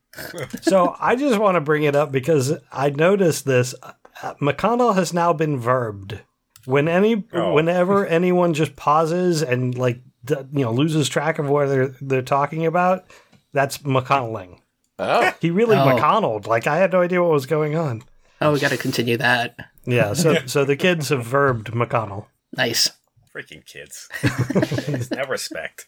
[0.61, 3.73] so I just want to bring it up because I noticed this.
[4.21, 6.21] Uh, McConnell has now been verbed.
[6.65, 7.53] When any, Oh.
[7.53, 9.99] whenever anyone just pauses and like
[10.29, 13.05] you know loses track of what they're they're talking about,
[13.53, 14.59] that's McConnelling.
[14.99, 15.85] Oh, He really Oh.
[15.85, 16.45] McConnelled.
[16.47, 18.03] Like I had no idea what was going on.
[18.39, 19.55] Oh, we got to continue that.
[19.85, 20.13] Yeah.
[20.13, 22.25] So so the kids have verbed McConnell.
[22.55, 22.89] Nice.
[23.35, 24.09] Freaking kids.
[25.11, 25.87] no respect.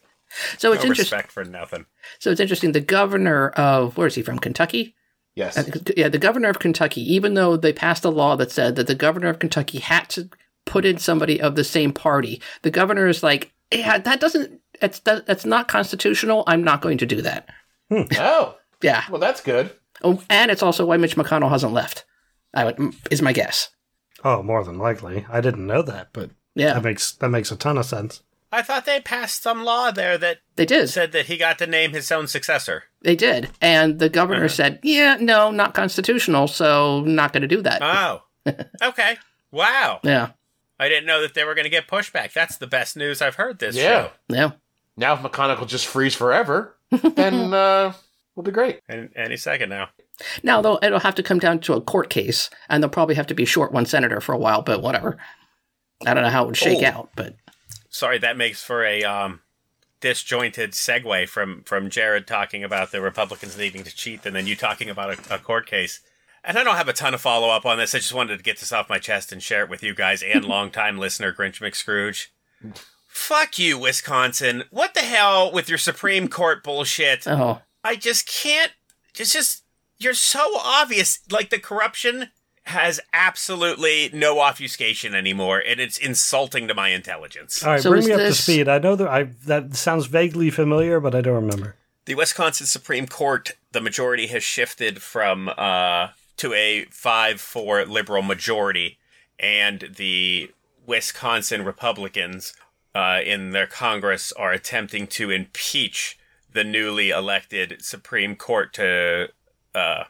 [0.58, 1.04] So No it's interesting.
[1.04, 1.86] respect for nothing.
[2.20, 2.72] So it's interesting.
[2.72, 4.40] The governor of where is he from?
[4.40, 4.96] Kentucky.
[5.36, 5.58] yes.
[5.58, 5.64] Uh,
[5.98, 7.02] yeah, the governor of Kentucky.
[7.14, 10.30] Even though they passed a law that said that the governor of Kentucky had to
[10.66, 14.60] put in somebody of the same party, the governor is like, "Yeah, that doesn't.
[14.82, 16.44] That's that, that's not constitutional.
[16.48, 17.50] I'm not going to do that."
[18.18, 19.04] Oh, Yeah.
[19.10, 19.72] well, that's good.
[20.04, 22.06] Oh, and it's also why Mitch McConnell hasn't left.
[22.54, 23.70] I would is my guess.
[24.24, 25.26] Oh, more than likely.
[25.30, 28.22] I didn't know that, but Yeah, that makes that makes a ton of sense.
[28.52, 30.88] I thought they passed some law there that they did.
[30.90, 32.84] said that he got to name his own successor.
[33.02, 34.48] They did, and the governor Uh-huh.
[34.50, 36.48] said, "Yeah, no, not constitutional.
[36.48, 38.24] So not going to do that." Oh.
[38.82, 39.18] okay.
[39.52, 40.00] Wow.
[40.04, 40.30] yeah,
[40.84, 42.34] I didn't know that they were going to get pushback.
[42.34, 43.84] That's the best news I've heard this Yeah.
[44.08, 44.12] show.
[44.30, 44.52] yeah.
[44.96, 47.94] Now, if McConnell will just freeze forever, then uh,
[48.36, 48.80] we'll be great.
[48.88, 49.90] And any second now.
[50.44, 53.28] Now, though, it'll have to come down to a court case, and they'll probably have
[53.28, 54.62] to be short one senator for a while.
[54.62, 55.18] But whatever.
[56.06, 56.86] I don't know how it would shake Oh.
[57.00, 57.36] out, but
[57.90, 59.40] Sorry, that makes for a um,
[60.02, 64.56] disjointed segue from from Jared talking about the Republicans needing to cheat, and then you
[64.56, 66.02] talking about a, a court case.
[66.44, 67.96] And I don't have a ton of follow up on this.
[67.96, 70.22] I just wanted to get this off my chest and share it with you guys
[70.22, 72.28] and longtime listener Grinch McScrooge.
[73.08, 74.64] Fuck you, Wisconsin.
[74.72, 77.24] What the hell with your Supreme Court bullshit?
[77.28, 78.72] oh, I just can't.
[79.18, 79.64] It's just
[80.00, 81.20] you're so obvious.
[81.32, 82.30] Like the corruption
[82.66, 87.62] has absolutely no obfuscation anymore, and it's insulting to my intelligence.
[87.64, 88.68] All right, So bring me up this- to speed.
[88.68, 91.76] I know that I that sounds vaguely familiar, but I don't remember.
[92.06, 98.98] The Wisconsin Supreme Court, the majority has shifted from uh, to a five-four liberal majority,
[99.40, 100.52] and the
[100.86, 102.54] Wisconsin Republicans
[102.96, 106.18] uh, in their Congress are attempting to impeach
[106.52, 109.30] the newly elected Supreme Court to
[109.74, 110.04] uh,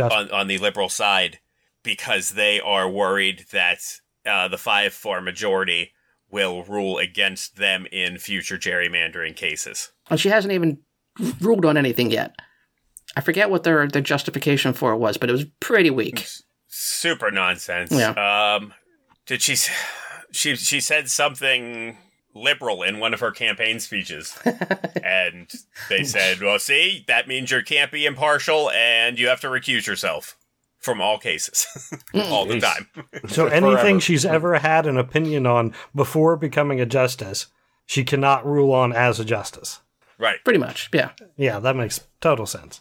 [0.00, 1.38] on, on the liberal side
[1.82, 3.78] because they are worried that
[4.24, 5.92] uh, the 5 4 majority
[6.30, 9.92] will rule against them in future gerrymandering cases.
[10.08, 10.78] and she hasn't even
[11.40, 12.34] ruled on anything yet.
[13.16, 16.26] I forget what their their justification for it was, but it was pretty weak.
[16.68, 17.90] Super nonsense.
[17.92, 18.56] Yeah.
[18.56, 18.72] Um,
[19.26, 19.56] did she,
[20.32, 21.98] she, she said something
[22.34, 24.38] liberal in one of her campaign speeches.
[25.02, 25.50] and
[25.88, 29.86] they said, well, see, that means you can't be impartial and you have to recuse
[29.86, 30.36] yourself
[30.78, 31.66] from all cases
[32.14, 32.88] all the time.
[33.28, 33.54] so Forever.
[33.54, 37.46] anything she's ever had an opinion on before becoming a justice,
[37.86, 39.80] she cannot rule on as a justice.
[40.18, 40.38] right.
[40.44, 41.10] Pretty much, yeah.
[41.36, 42.80] Yeah, that makes total sense.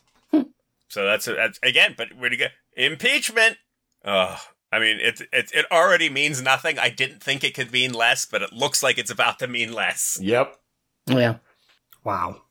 [0.92, 3.56] So that's, that's again, but we're gonna impeachment.
[4.04, 4.38] Oh,
[4.74, 6.78] I mean, it, it it already means nothing.
[6.78, 9.72] I didn't think it could mean less, but it looks like it's about to mean
[9.72, 10.20] less.
[10.22, 10.54] Yep.
[11.08, 11.36] Yeah.
[12.04, 12.42] Wow.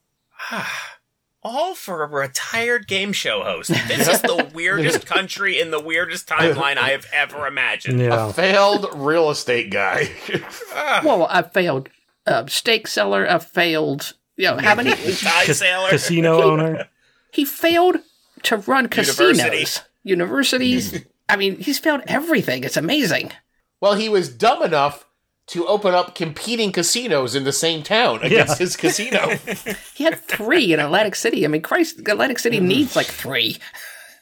[1.42, 3.70] All for a retired game show host.
[3.88, 7.98] This is the weirdest country in the weirdest timeline I have ever imagined.
[8.00, 8.28] Yeah.
[8.28, 10.10] A failed real estate guy.
[11.04, 11.88] Well, I failed
[12.26, 13.26] uh, steak seller.
[13.30, 14.14] I failed.
[14.36, 14.90] You know, how many?
[14.94, 15.88] Tie Cas- sailor.
[15.90, 16.88] casino owner.
[17.32, 17.96] he failed
[18.44, 19.80] to run casinos, University.
[20.04, 20.92] universities.
[20.92, 21.08] Mm-hmm.
[21.28, 22.64] I mean, he's failed everything.
[22.64, 23.32] It's amazing.
[23.80, 25.06] well, he was dumb enough
[25.48, 28.64] to open up competing casinos in the same town against Yeah.
[28.64, 29.36] his casino.
[29.94, 31.44] He had three in Atlantic City.
[31.44, 32.64] I mean, Christ, Atlantic City mm.
[32.64, 33.58] needs like three.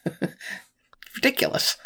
[1.15, 1.77] Ridiculous.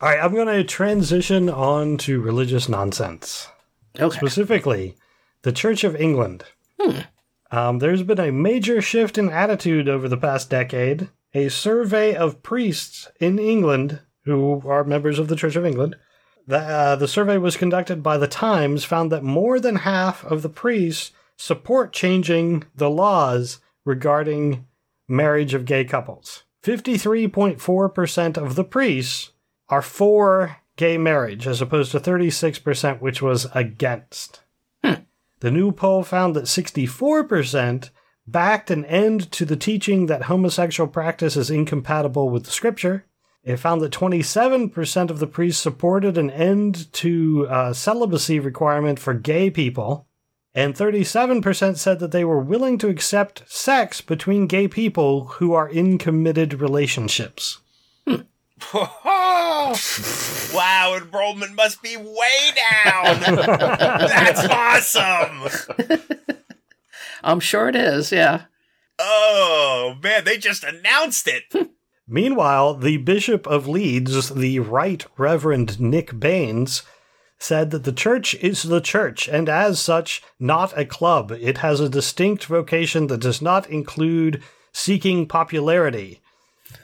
[0.00, 3.48] All right, I'm going to transition on to religious nonsense.
[4.00, 4.16] Okay.
[4.16, 4.96] specifically
[5.42, 6.44] the Church of England.
[6.80, 7.00] Hmm.
[7.50, 11.08] Um, there's been a major shift in attitude over the past decade.
[11.34, 15.96] A survey of priests in England who are members of the Church of England.
[16.46, 20.42] The, uh, the survey was conducted by the Times, found that more than half of
[20.42, 24.66] the priests support changing the laws regarding
[25.08, 26.44] marriage of gay couples.
[26.62, 29.32] 53.4% of the priests
[29.68, 34.40] are for gay marriage, as opposed to 36%, which was against.
[35.42, 37.90] The new poll found that 64%
[38.32, 43.04] backed an end to the teaching that homosexual practice is incompatible with the scripture.
[43.44, 49.14] It found that 27% of the priests supported an end to uh, celibacy requirement for
[49.14, 50.06] gay people.
[50.54, 55.68] And 37% said that they were willing to accept sex between gay people who are
[55.68, 57.60] in committed relationships.
[58.74, 59.74] wow,
[60.96, 63.20] enrollment must be way down.
[63.36, 65.48] That's awesome.
[67.22, 68.12] I'm sure it is.
[68.12, 68.44] Yeah.
[68.98, 71.70] Oh man, they just announced it.
[72.08, 76.82] Meanwhile, the Bishop of Leeds, the Right Reverend Nick Baines,
[77.38, 81.32] said that the church is the church, and as such, not a club.
[81.32, 84.42] It has a distinct vocation that does not include
[84.72, 86.20] seeking popularity.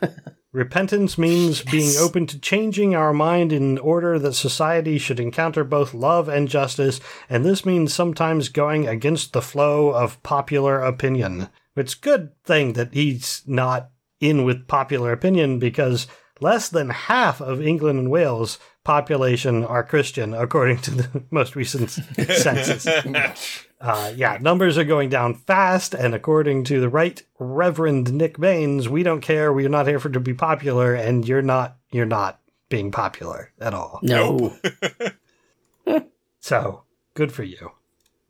[0.53, 5.93] Repentance means being open to changing our mind in order that society should encounter both
[5.93, 11.49] love and justice, and this means sometimes going against the flow of popular opinion.
[11.77, 13.91] It's a good thing that he's not
[14.21, 16.07] in with popular opinion because
[16.41, 21.91] less than half of England and Wales population are Christian, according to the most recent
[22.31, 22.87] census.
[23.81, 28.89] Uh, yeah, numbers are going down fast, and according to the right Reverend Nick Baines,
[28.89, 29.53] we don't care.
[29.53, 31.77] We're not here for to be popular, and you're not.
[31.91, 34.01] You're not being popular at all.
[34.03, 34.57] No.
[36.41, 37.73] So good for you.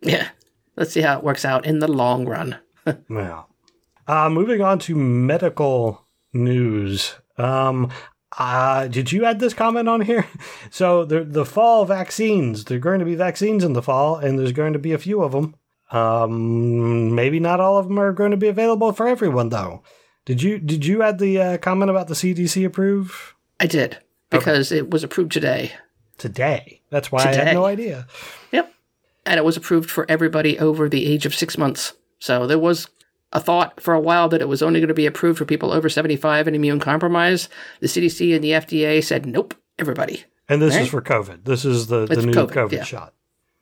[0.01, 0.31] Yeah.
[0.77, 2.59] Let's see how it works out in the long run.
[3.09, 3.43] Yeah.
[4.09, 7.15] Uh, moving on to medical news.
[7.39, 7.91] Um,
[8.37, 10.27] uh, did you add this comment on here?
[10.71, 12.65] So the the fall vaccines.
[12.65, 14.99] There are going to be vaccines in the fall, and there's going to be a
[14.99, 15.55] few of them.
[15.91, 19.83] Um, maybe not all of them are going to be available for everyone, though.
[20.27, 23.97] Did you did you add the uh, comment about the CDC approve I did
[24.29, 25.73] because it was approved today.
[26.19, 26.83] today?
[26.91, 28.07] That's why I had no idea.
[28.53, 28.71] Yep.
[29.25, 31.95] And it was approved for everybody over the age of six months.
[32.19, 32.89] So there was
[33.33, 35.73] a thought for a while that it was only going to be approved for people
[35.73, 37.49] over 75 and immune compromised.
[37.81, 40.25] The CDC and the FDA said, nope, everybody.
[40.49, 41.45] And this is for COVID.
[41.45, 42.85] This is the, the It's new COVID, COVID, yeah.
[42.85, 43.15] shot.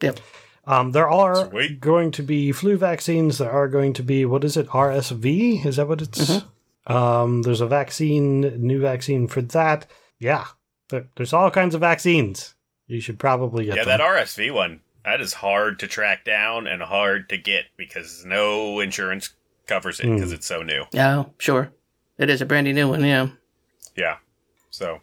[0.03, 0.21] Yep.
[0.67, 1.81] Um, there are Sweet.
[1.81, 3.39] going to be flu vaccines.
[3.39, 4.69] There are going to be what is it?
[4.69, 5.65] RSV?
[5.65, 6.31] Is that what it's?
[6.31, 6.93] Mm-hmm.
[6.93, 9.87] Um, there's a vaccine, new vaccine for that.
[10.21, 10.47] Yeah,
[10.91, 12.55] there, there's all kinds of vaccines.
[12.87, 13.99] You should probably get Yeah, them.
[13.99, 18.79] that RSV one, that is hard to track down and hard to get because no
[18.81, 19.31] insurance
[19.67, 20.85] covers it because it's so new.
[20.93, 21.73] Yeah, sure.
[22.19, 23.29] It is a brandy new one, yeah.
[23.97, 24.17] Yeah.
[24.71, 25.01] So,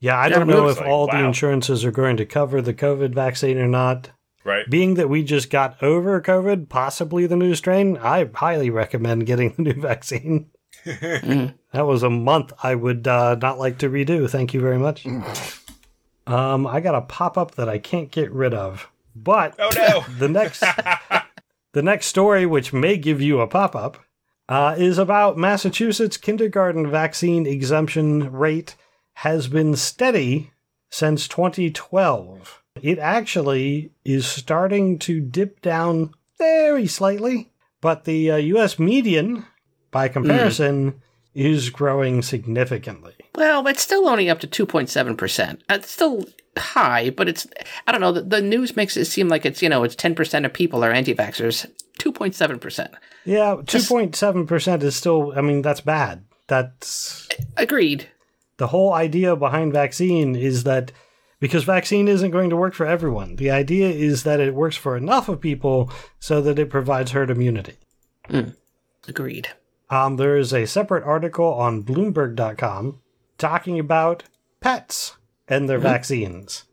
[0.00, 2.74] yeah, I Yeah, don't know if like- all the insurances are going to cover the
[2.74, 4.10] COVID vaccine or not.
[4.44, 4.68] right.
[4.68, 9.54] Being that we just got over COVID, possibly the new strain, I highly recommend getting
[9.54, 10.50] the new vaccine.
[10.84, 11.54] That
[11.86, 14.28] was a month I would uh, not like to redo.
[14.28, 15.06] Thank you very much.
[16.26, 20.04] Um, I got a pop up that I can't get rid of, but Oh no.
[20.18, 20.62] the next
[21.74, 23.98] the next story, which may give you a pop up,
[24.48, 28.76] uh, is about Massachusetts kindergarten vaccine exemption rate
[29.14, 30.52] has been steady
[30.90, 32.62] since 2012.
[32.80, 38.78] It actually is starting to dip down very slightly, but the uh, U.S.
[38.78, 39.44] median,
[39.90, 41.00] by comparison,
[41.34, 43.14] is growing significantly.
[43.34, 45.60] Well, it's still only up to 2.7%.
[45.68, 46.24] It's still
[46.58, 47.46] high, but it's,
[47.86, 50.44] I don't know, the, the news makes it seem like it's, you know, it's 10%
[50.44, 51.66] of people are anti vaxxers.
[51.98, 52.92] 2.7%.
[53.24, 56.24] Yeah, 2.7% is still, I mean, that's bad.
[56.46, 58.08] That's Agreed.
[58.58, 60.92] the whole idea behind vaccine is that
[61.40, 64.96] because vaccine isn't going to work for everyone, the idea is that it works for
[64.96, 67.74] enough of people so that it provides herd immunity.
[69.06, 69.48] Agreed.
[69.90, 73.00] Um, there is a separate article on Bloomberg.com
[73.38, 74.24] talking about
[74.60, 75.16] pets
[75.48, 75.88] and their mm-hmm.
[75.88, 76.64] vaccines.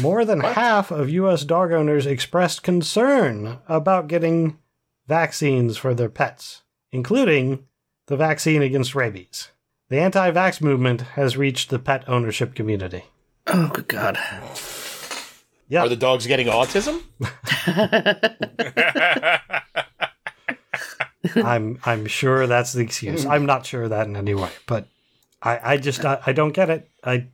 [0.00, 1.44] More than half of U.S.
[1.44, 4.58] dog owners expressed concern about getting
[5.06, 7.64] vaccines for their pets, including
[8.06, 9.48] the vaccine against rabies.
[9.88, 13.04] The anti vax movement has reached the pet ownership community.
[13.46, 14.18] Oh, good God.
[15.68, 15.82] Yeah.
[15.82, 17.02] Are the dogs getting autism?
[21.36, 23.24] I'm I'm sure that's the excuse.
[23.24, 23.30] Mm.
[23.30, 24.88] I'm not sure of that in any way, but
[25.40, 26.90] I I just I, I don't get it.
[27.04, 27.28] I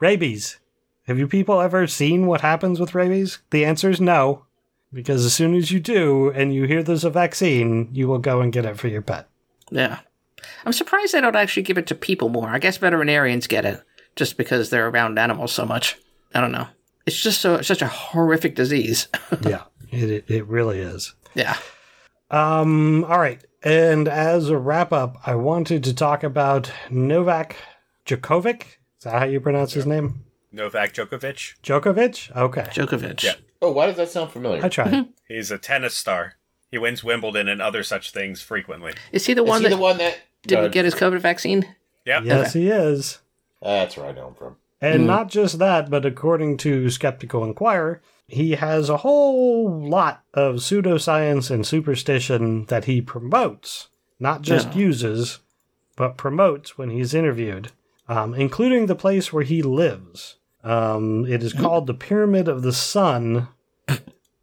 [0.00, 0.58] rabies.
[1.06, 3.38] Have you people ever seen what happens with rabies?
[3.50, 4.44] The answer is no,
[4.92, 8.40] because as soon as you do and you hear there's a vaccine, you will go
[8.40, 9.28] and get it for your pet.
[9.70, 10.00] Yeah.
[10.64, 12.48] I'm surprised they don't actually give it to people more.
[12.48, 13.82] I guess veterinarians get it
[14.16, 15.96] just because they're around animals so much.
[16.34, 16.68] I don't know.
[17.06, 19.08] It's just so such a horrific disease.
[19.40, 21.14] yeah, it it, really is.
[21.34, 21.56] yeah.
[22.30, 23.04] Um.
[23.04, 27.56] All right, and as a wrap up, I wanted to talk about Novak
[28.04, 28.64] Djokovic.
[28.98, 30.24] Is that how you pronounce his name?
[30.50, 31.54] Novak Djokovic.
[31.62, 32.34] Djokovic.
[32.36, 33.22] Okay, Djokovic.
[33.22, 33.34] Yeah.
[33.62, 34.64] Oh, why does that sound familiar?
[34.64, 35.08] I tried.
[35.28, 36.34] He's a tennis star.
[36.70, 38.92] He wins Wimbledon and other such things frequently.
[39.12, 41.20] Is he the Is one he that the one that didn't uh, get his COVID
[41.20, 41.74] vaccine?
[42.06, 42.22] Yep.
[42.24, 43.18] yes, he is.
[43.62, 44.56] That's where I know him from.
[44.80, 50.56] And not just that, but according to Skeptical Inquirer, he has a whole lot of
[50.56, 53.88] pseudoscience and superstition that he promotes,
[54.20, 54.78] not just Yeah.
[54.78, 55.40] uses,
[55.96, 57.72] but promotes when he's interviewed.
[58.08, 60.36] Um, including the place where he lives.
[60.64, 63.48] Um, it is called the Pyramid of the Sun.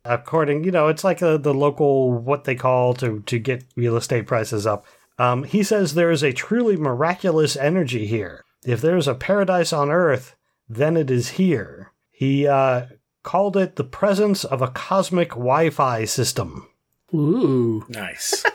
[0.06, 3.98] According, you know, it's like a, the local what they call to to get real
[3.98, 4.86] estate prices up.
[5.18, 8.44] Um, he says there is a truly miraculous energy here.
[8.66, 10.36] If there is a paradise on earth,
[10.70, 11.92] then it is here.
[12.12, 12.88] He uh,
[13.24, 16.70] called it the presence of a cosmic Wi-Fi system.
[17.14, 17.86] Ooh.
[17.90, 18.44] Nice.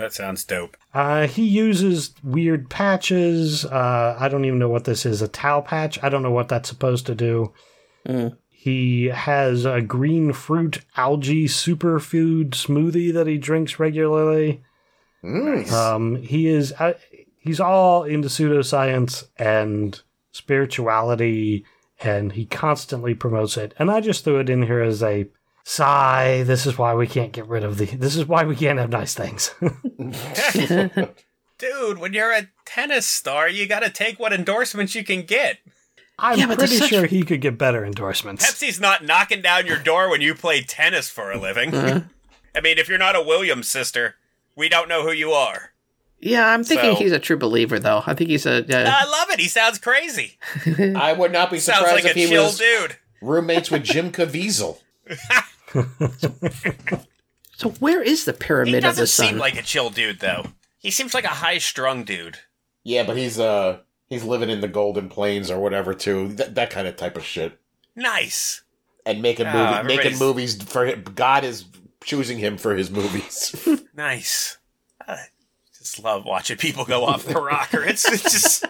[0.00, 0.78] that sounds dope.
[0.94, 3.66] Uh, he uses weird patches.
[3.66, 5.20] Uh, I don't even know what this is.
[5.20, 6.02] A Taopatch?
[6.02, 7.52] I don't know what that's supposed to do.
[8.08, 8.36] Mm.
[8.48, 14.62] He has a green fruit algae superfood smoothie that he drinks regularly.
[15.22, 15.70] Mm.
[15.70, 16.94] Um, he is uh,
[17.38, 20.00] he's all into pseudoscience and
[20.32, 21.66] spirituality,
[22.00, 23.74] and he constantly promotes it.
[23.78, 25.28] And I just threw it in here as a
[25.70, 26.42] sigh.
[26.42, 27.86] This is why we can't get rid of the.
[27.86, 29.54] This is why we can't have nice things.
[31.58, 35.58] Dude, when you're a tennis star, you gotta take what endorsements you can get.
[36.18, 38.44] I'm Yeah, but there's pretty such- sure he could get better endorsements.
[38.44, 41.74] Pepsi's not knocking down your door when you play tennis for a living.
[41.74, 44.16] I mean, if you're not a Williams sister,
[44.56, 45.72] we don't know who you are.
[46.18, 48.02] Yeah, I'm thinking So- he's a true believer, though.
[48.06, 48.58] I think he's a.
[48.64, 49.38] Uh, I love it.
[49.40, 50.38] He sounds crazy.
[50.96, 52.96] I would not be surprised like a if he chill was dude.
[53.22, 54.78] roommates with Jim Caviezel.
[57.56, 59.26] so where is the pyramid of doesn't the sun?
[59.28, 60.46] seem like a chill dude, though.
[60.78, 62.38] He seems like a high-strung dude.
[62.84, 66.28] Yeah, but he's uh he's living in the Golden Plains or whatever too.
[66.34, 67.58] That that kind of type of shit.
[67.94, 68.62] Nice.
[69.04, 71.04] And making Oh, movie, making movies for him.
[71.14, 71.64] God is
[72.02, 73.54] choosing him for his movies.
[73.94, 74.56] Nice.
[75.06, 75.18] I
[75.76, 77.84] just love watching people go off the rocker.
[77.84, 78.68] It's, it's just so.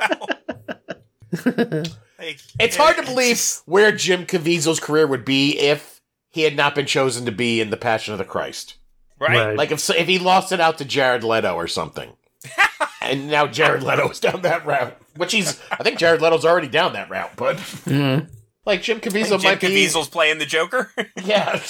[2.18, 5.99] Like, it's hard to believe where Jim Caviezel's career would be if
[6.30, 8.76] he had not been chosen to be in The Passion of the Christ.
[9.18, 9.48] right?
[9.48, 9.56] Right.
[9.58, 12.12] Like if if he lost it out to Jared Leto or something.
[13.02, 16.68] and now Jared Leto is down that route, which he's I think Jared Leto's already
[16.68, 18.28] down that route, but Mhm.
[18.64, 20.90] like Jim Caviezel Jim might Caviezel's playing the Joker.
[21.22, 21.60] yeah.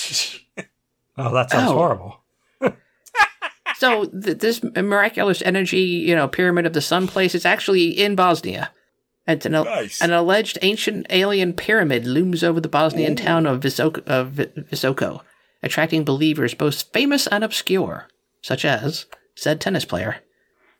[1.18, 1.74] Oh, that sounds Oh.
[1.74, 2.16] horrible.
[3.76, 8.14] So th- this miraculous energy, you know, pyramid of the sun place is actually in
[8.14, 8.70] Bosnia.
[9.32, 10.00] It's an, Nice.
[10.00, 15.20] an alleged ancient alien pyramid looms over the Bosnian town of Visoko, Vi- Visoko,
[15.62, 18.08] attracting believers both famous and obscure,
[18.42, 20.18] such as said tennis player.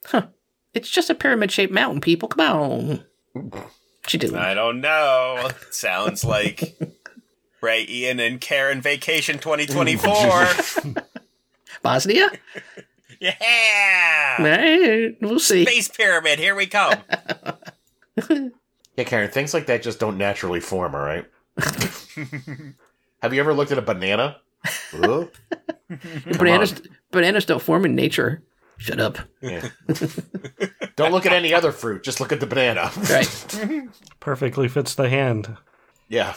[0.07, 0.27] Huh.
[0.75, 2.29] It's just a pyramid-shaped mountain, people.
[2.29, 3.05] Come on.
[4.09, 4.37] You doing?
[4.37, 5.49] I don't know.
[5.71, 6.79] Sounds like
[7.61, 10.47] Ray, Ian, and Karen Vacation 2024.
[11.83, 12.31] Bosnia?
[13.21, 14.43] yeah!
[14.43, 15.65] Right, we'll see.
[15.65, 16.95] Space Pyramid, here we come.
[18.97, 21.25] Yeah, Karen, things like that just don't naturally form, all right?
[23.23, 24.37] Have you ever looked at a banana?
[24.65, 25.27] Huh?
[26.39, 28.43] Bananas, bananas don't form in nature.
[28.79, 29.19] Shut up.
[29.41, 29.69] Yeah.
[30.97, 32.91] don't look at any other fruit, just look at the banana.
[33.11, 33.89] Right.
[34.21, 35.57] Perfectly fits the hand.
[36.09, 36.35] yeah.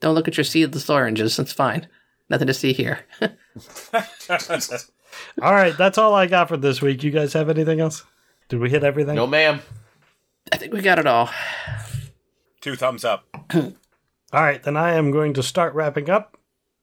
[0.00, 1.36] Don't look at your seedless oranges.
[1.36, 1.86] That's fine.
[2.30, 3.00] Nothing to see here.
[5.42, 7.02] All right, that's all I got for this week.
[7.02, 8.04] You guys have anything else?
[8.48, 9.16] Did we hit everything?
[9.16, 9.60] No, ma'am.
[10.52, 11.30] I think we got it all.
[12.60, 13.26] Two thumbs up.
[13.54, 16.36] All right, then I am going to start wrapping up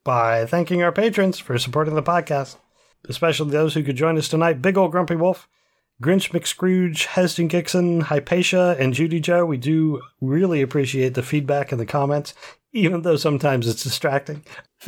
[0.04, 2.58] by thanking our patrons for supporting the podcast,
[3.08, 5.48] especially those who could join us tonight Big Old Grumpy Wolf,
[6.02, 9.46] Grinch McScrooge, Heston Gixon, Hypatia, and Judy Joe.
[9.46, 12.34] We do really appreciate the feedback and the comments,
[12.74, 14.44] even though sometimes it's distracting.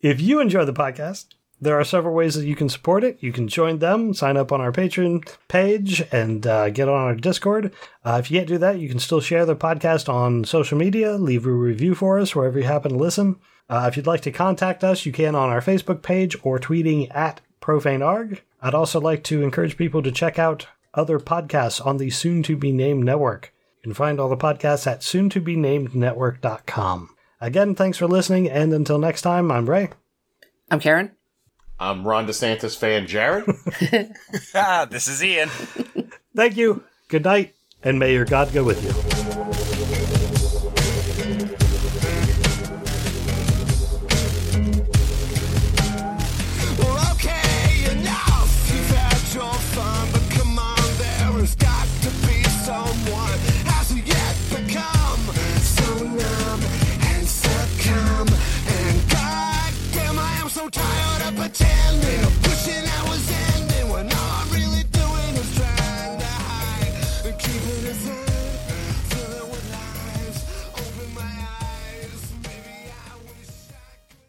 [0.00, 1.26] if you enjoy the podcast,
[1.60, 3.18] there are several ways that you can support it.
[3.20, 7.14] You can join them, sign up on our Patreon page, and uh, get on our
[7.14, 7.72] Discord.
[8.04, 11.14] Uh, if you can't do that, you can still share the podcast on social media,
[11.14, 13.36] leave a review for us wherever you happen to listen.
[13.68, 17.14] Uh, if you'd like to contact us, you can on our Facebook page or tweeting
[17.14, 18.40] at profanearg.
[18.60, 22.56] I'd also like to encourage people to check out other podcasts on the soon to
[22.56, 23.52] be named network.
[23.78, 27.10] You can find all the podcasts at soon to be named network.com.
[27.40, 29.90] Again, thanks for listening, and until next time, I'm Ray.
[30.70, 31.15] I'm Karen.
[31.78, 33.44] I'm Ron DeSantis fan Jared.
[34.54, 35.48] Ah, this is Ian.
[36.34, 39.15] Thank you, good night, and may your God go with you.